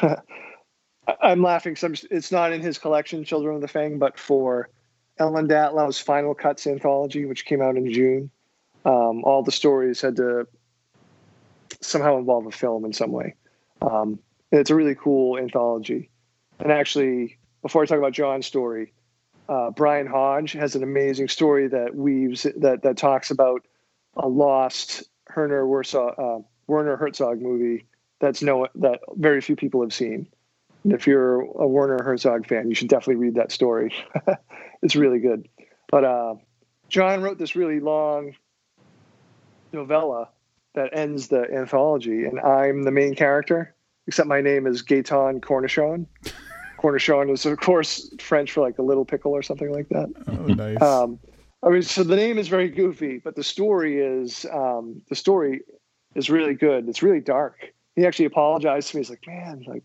[1.22, 1.76] I'm laughing.
[1.76, 4.70] Some it's not in his collection, Children of the Fang, but for
[5.18, 8.30] Ellen Datlow's Final Cuts anthology, which came out in June.
[8.84, 10.46] Um, all the stories had to
[11.80, 13.34] somehow involve a film in some way.
[13.82, 14.18] Um,
[14.52, 16.10] it's a really cool anthology.
[16.58, 18.92] And actually, before I talk about John's story,
[19.48, 23.66] uh, Brian Hodge has an amazing story that weaves that that talks about
[24.16, 27.86] a lost Werner Herzog, uh, Werner Herzog movie
[28.20, 30.28] that's no that very few people have seen.
[30.84, 33.94] And if you're a Werner Herzog fan, you should definitely read that story.
[34.82, 35.48] it's really good.
[35.90, 36.34] But uh,
[36.88, 38.34] John wrote this really long
[39.72, 40.28] novella
[40.74, 43.74] that ends the anthology, and I'm the main character
[44.10, 46.04] except my name is Gaetan Cornichon.
[46.80, 50.08] Cornichon is, of course, French for like a little pickle or something like that.
[50.26, 50.82] Oh, nice.
[50.82, 51.20] Um,
[51.62, 55.60] I mean, so the name is very goofy, but the story is um, the story
[56.16, 56.88] is really good.
[56.88, 57.72] It's really dark.
[57.94, 59.00] He actually apologized to me.
[59.02, 59.84] He's like, "Man, like,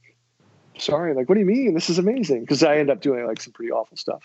[0.79, 1.13] sorry.
[1.13, 1.75] Like, what do you mean?
[1.75, 4.23] This is amazing." Because I end up doing like some pretty awful stuff.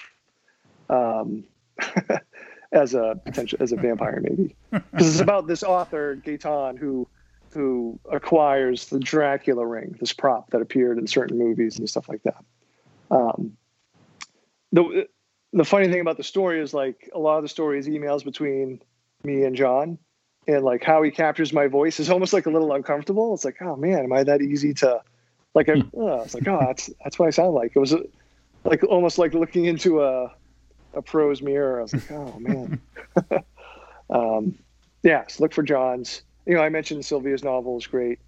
[0.89, 1.45] Um,
[2.73, 7.07] as a potential as a vampire, maybe because it's about this author Gaetan who
[7.53, 12.23] who acquires the Dracula ring, this prop that appeared in certain movies and stuff like
[12.23, 12.45] that.
[13.11, 13.57] Um,
[14.73, 15.09] the
[15.53, 18.25] the funny thing about the story is like a lot of the story is emails
[18.25, 18.81] between
[19.25, 19.99] me and John,
[20.47, 23.35] and like how he captures my voice is almost like a little uncomfortable.
[23.35, 25.03] It's like, oh man, am I that easy to
[25.55, 25.69] like?
[25.69, 27.73] I, oh, it's like, oh, that's that's what I sound like.
[27.75, 28.05] It was a,
[28.65, 30.33] like almost like looking into a
[30.95, 31.81] a pro's mirror.
[31.81, 32.81] I was like, oh man.
[34.11, 34.59] um,
[35.03, 36.23] yeah, so look for John's.
[36.47, 38.19] You know, I mentioned Silvia's novel is great.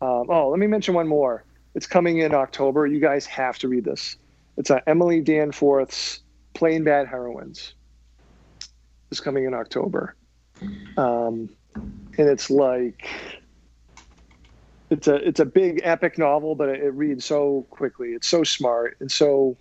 [0.00, 1.44] Um, oh, let me mention one more.
[1.74, 2.86] It's coming in October.
[2.86, 4.16] You guys have to read this.
[4.56, 6.20] It's uh, Emily Danforth's
[6.54, 7.74] Plain Bad Heroines.
[9.10, 10.14] It's coming in October.
[10.96, 13.08] Um, and it's like
[14.90, 18.10] it's a it's a big epic novel, but it, it reads so quickly.
[18.10, 19.56] It's so smart and so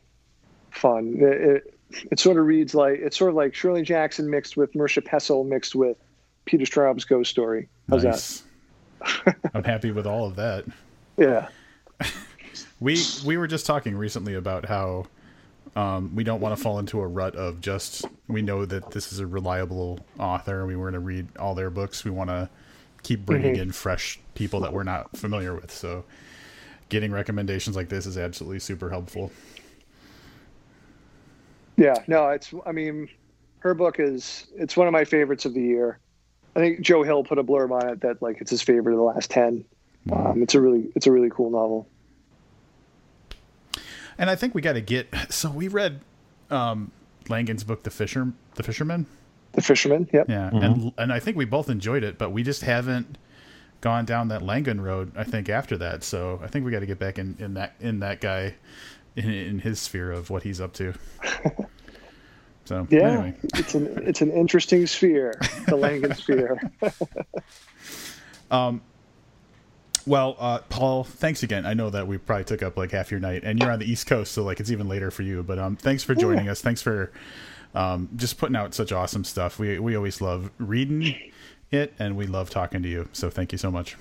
[0.71, 1.17] fun.
[1.19, 1.79] It, it,
[2.11, 5.43] it sort of reads like it's sort of like Shirley Jackson mixed with Mircea Pestle
[5.43, 5.97] mixed with
[6.45, 7.69] Peter Straub's Ghost Story.
[7.89, 8.43] How's nice.
[8.99, 9.35] that?
[9.53, 10.65] I'm happy with all of that.
[11.17, 11.47] Yeah.
[12.79, 15.05] we we were just talking recently about how
[15.75, 19.11] um, we don't want to fall into a rut of just we know that this
[19.11, 20.65] is a reliable author.
[20.65, 22.03] We want to read all their books.
[22.03, 22.49] We want to
[23.03, 23.63] keep bringing mm-hmm.
[23.63, 25.71] in fresh people that we're not familiar with.
[25.71, 26.03] So,
[26.89, 29.31] getting recommendations like this is absolutely super helpful.
[31.77, 32.53] Yeah, no, it's.
[32.65, 33.09] I mean,
[33.59, 34.47] her book is.
[34.55, 35.99] It's one of my favorites of the year.
[36.55, 38.97] I think Joe Hill put a blurb on it that like it's his favorite of
[38.97, 39.65] the last ten.
[40.05, 40.31] Wow.
[40.31, 41.87] Um, it's a really, it's a really cool novel.
[44.17, 45.13] And I think we got to get.
[45.29, 46.01] So we read
[46.49, 46.91] um,
[47.29, 49.05] Langan's book, The Fisher, The Fisherman.
[49.53, 50.09] The Fisherman.
[50.11, 50.29] Yep.
[50.29, 50.57] Yeah, mm-hmm.
[50.57, 53.17] and and I think we both enjoyed it, but we just haven't
[53.81, 55.11] gone down that Langan road.
[55.15, 57.75] I think after that, so I think we got to get back in, in that
[57.79, 58.55] in that guy
[59.15, 60.93] in, in his sphere of what he's up to.
[62.65, 63.35] So yeah, anyway.
[63.55, 66.59] it's an it's an interesting sphere, the Langan sphere.
[68.51, 68.81] um,
[70.05, 71.65] well, uh, Paul, thanks again.
[71.65, 73.89] I know that we probably took up like half your night, and you're on the
[73.89, 75.43] East Coast, so like it's even later for you.
[75.43, 76.51] But um, thanks for joining yeah.
[76.51, 76.61] us.
[76.61, 77.11] Thanks for
[77.75, 79.59] um, just putting out such awesome stuff.
[79.59, 81.15] We we always love reading
[81.71, 83.09] it, and we love talking to you.
[83.13, 83.97] So thank you so much.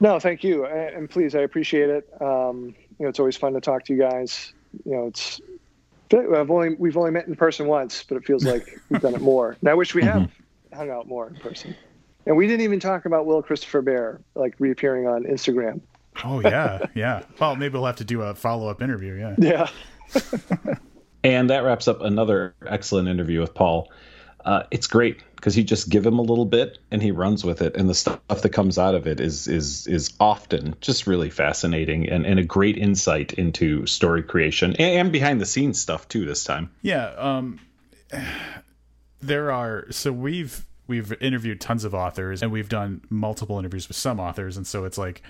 [0.00, 2.08] No, thank you, and please, I appreciate it.
[2.20, 4.52] Um, you know, it's always fun to talk to you guys.
[4.84, 5.40] You know, it's
[6.12, 9.20] I've only we've only met in person once, but it feels like we've done it
[9.20, 9.56] more.
[9.60, 10.76] And I wish we have mm-hmm.
[10.76, 11.74] hung out more in person.
[12.26, 15.80] And we didn't even talk about Will Christopher Baer like reappearing on Instagram.
[16.24, 17.22] Oh yeah, yeah.
[17.40, 19.14] Well, maybe we'll have to do a follow up interview.
[19.14, 19.68] Yeah.
[20.14, 20.74] Yeah.
[21.24, 23.90] and that wraps up another excellent interview with Paul.
[24.44, 27.60] Uh, it's great because you just give him a little bit and he runs with
[27.60, 31.28] it, and the stuff that comes out of it is is is often just really
[31.28, 36.08] fascinating and, and a great insight into story creation and, and behind the scenes stuff
[36.08, 36.24] too.
[36.24, 37.08] This time, yeah.
[37.18, 37.60] Um,
[39.20, 43.98] there are so we've we've interviewed tons of authors and we've done multiple interviews with
[43.98, 45.22] some authors and so it's like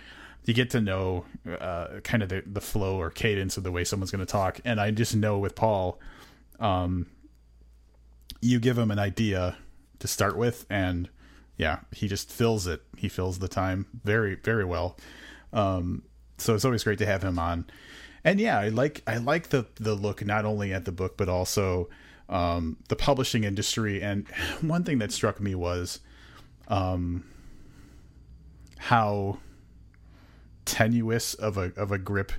[0.44, 1.24] you get to know
[1.60, 4.60] uh, kind of the, the flow or cadence of the way someone's going to talk
[4.64, 6.00] and i just know with paul
[6.58, 7.06] um,
[8.40, 9.56] you give him an idea
[9.99, 11.09] to start with and
[11.57, 14.97] yeah he just fills it he fills the time very very well
[15.53, 16.03] um,
[16.38, 17.64] so it's always great to have him on
[18.24, 21.28] and yeah i like i like the the look not only at the book but
[21.28, 21.88] also
[22.28, 24.03] um, the publishing industry.
[24.03, 24.26] And
[24.61, 26.01] one thing that struck me was
[26.68, 27.24] um,
[28.78, 29.38] how
[30.64, 32.32] tenuous of a of a grip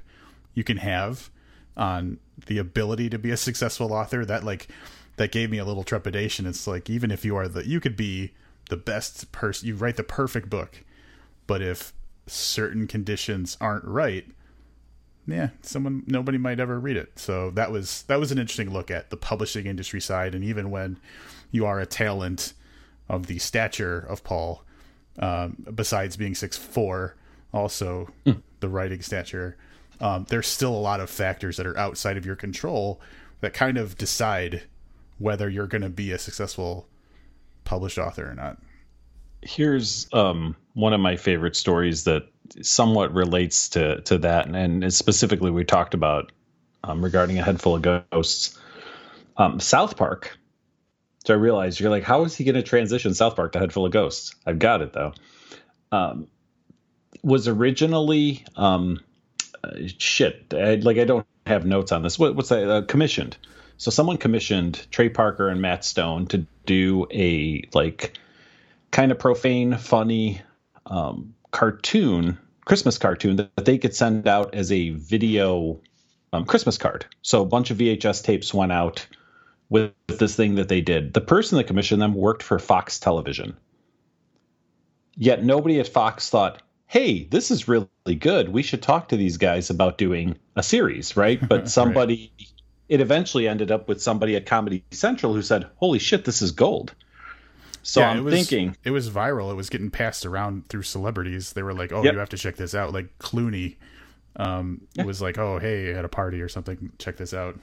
[0.56, 1.30] you can have
[1.78, 4.26] on the ability to be a successful author.
[4.26, 4.68] That like
[5.18, 6.46] that gave me a little trepidation.
[6.46, 8.34] It's like even if you are the you could be
[8.70, 10.84] the best person, you write the perfect book,
[11.48, 11.94] but if
[12.28, 14.26] certain conditions aren't right,
[15.28, 17.18] yeah, someone nobody might ever read it.
[17.18, 20.72] So that was that was an interesting look at the publishing industry side, and even
[20.72, 20.98] when
[21.52, 22.54] you are a talent
[23.08, 24.64] of the stature of Paul,
[25.20, 27.16] um, besides being six four,
[27.54, 28.42] also mm.
[28.60, 29.58] the writing stature,
[30.00, 33.00] um, there's still a lot of factors that are outside of your control
[33.42, 34.64] that kind of decide
[35.18, 36.88] whether you're going to be a successful
[37.64, 38.58] published author or not.
[39.42, 42.24] Here's um, one of my favorite stories that
[42.62, 46.32] somewhat relates to to that, and, and specifically we talked about
[46.84, 48.58] um, regarding a head full of ghosts.
[49.38, 50.38] Um, South Park.
[51.26, 53.74] So I realized you're like, how is he going to transition South Park to Head
[53.74, 54.36] Full of Ghosts?
[54.46, 55.14] I've got it though.
[55.92, 56.28] Um,
[57.24, 59.00] was originally um,
[59.64, 60.54] uh, shit.
[60.54, 62.20] I, like I don't have notes on this.
[62.20, 62.70] What, what's that?
[62.70, 63.38] Uh, commissioned.
[63.78, 68.18] So someone commissioned Trey Parker and Matt Stone to do a like
[68.92, 70.42] kind of profane, funny
[70.86, 75.80] um, cartoon, Christmas cartoon that they could send out as a video
[76.34, 77.06] um, Christmas card.
[77.22, 79.06] So a bunch of VHS tapes went out
[79.70, 81.14] with this thing that they did.
[81.14, 83.58] The person that commissioned them worked for Fox Television.
[85.16, 87.88] Yet nobody at Fox thought, hey, this is really
[88.20, 88.50] good.
[88.50, 91.40] We should talk to these guys about doing a series, right?
[91.50, 92.48] But somebody, right.
[92.90, 96.52] It eventually ended up with somebody at Comedy Central who said, holy shit, this is
[96.52, 96.94] gold.
[97.84, 99.52] So Yeah, I'm it was, thinking, it was viral.
[99.52, 101.54] It was getting passed around through celebrities.
[101.54, 102.14] They were like, "Oh, Yep.
[102.14, 103.76] you have to check this out." Like Clooney
[104.38, 107.60] um, was like, "Oh, hey, at a party or something, check this out."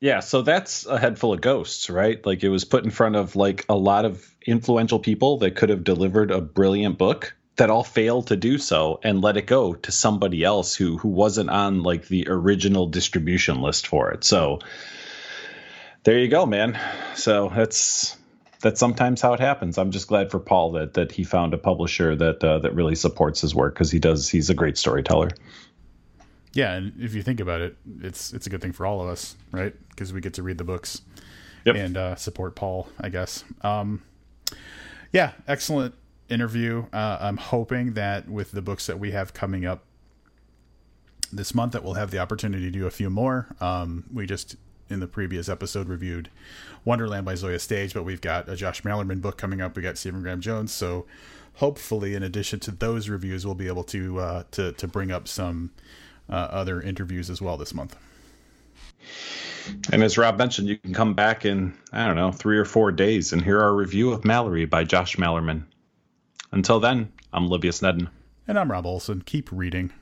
[0.00, 0.20] yeah.
[0.20, 2.24] So that's a head full of ghosts, right?
[2.24, 5.68] Like it was put in front of like a lot of influential people that could
[5.70, 9.74] have delivered a brilliant book that all failed to do so and let it go
[9.74, 14.24] to somebody else who who wasn't on like the original distribution list for it.
[14.24, 14.58] So
[16.02, 16.78] there you go, man.
[17.14, 18.16] So that's
[18.60, 19.78] that's sometimes how it happens.
[19.78, 22.94] I'm just glad for Paul that that he found a publisher that uh, that really
[22.94, 24.28] supports his work because he does.
[24.28, 25.30] He's a great storyteller.
[26.54, 29.08] Yeah, and if you think about it, it's it's a good thing for all of
[29.08, 29.74] us, right?
[29.90, 31.02] Because we get to read the books
[31.64, 31.76] Yep.
[31.76, 33.42] and uh, support Paul, I guess.
[33.62, 34.02] Um,
[35.12, 35.94] yeah, excellent
[36.28, 36.86] interview.
[36.92, 39.84] Uh, I'm hoping that with the books that we have coming up
[41.32, 43.48] this month, that we'll have the opportunity to do a few more.
[43.60, 44.56] Um, we just
[44.90, 46.30] in the previous episode reviewed
[46.84, 49.76] Wonderland by Zoje Stage, but we've got a Josh Malerman book coming up.
[49.76, 51.06] We got Stephen Graham Jones, so
[51.54, 55.28] hopefully, in addition to those reviews, we'll be able to uh, to to bring up
[55.28, 55.70] some
[56.28, 57.96] uh, other interviews as well this month.
[59.92, 62.92] And as Rob mentioned, you can come back in I don't know three or four
[62.92, 65.64] days and hear our review of Malorie by Josh Malerman.
[66.54, 68.08] Until then, I'm Olivia Snedden.
[68.46, 69.22] And I'm Rob Olson.
[69.22, 69.92] Keep reading.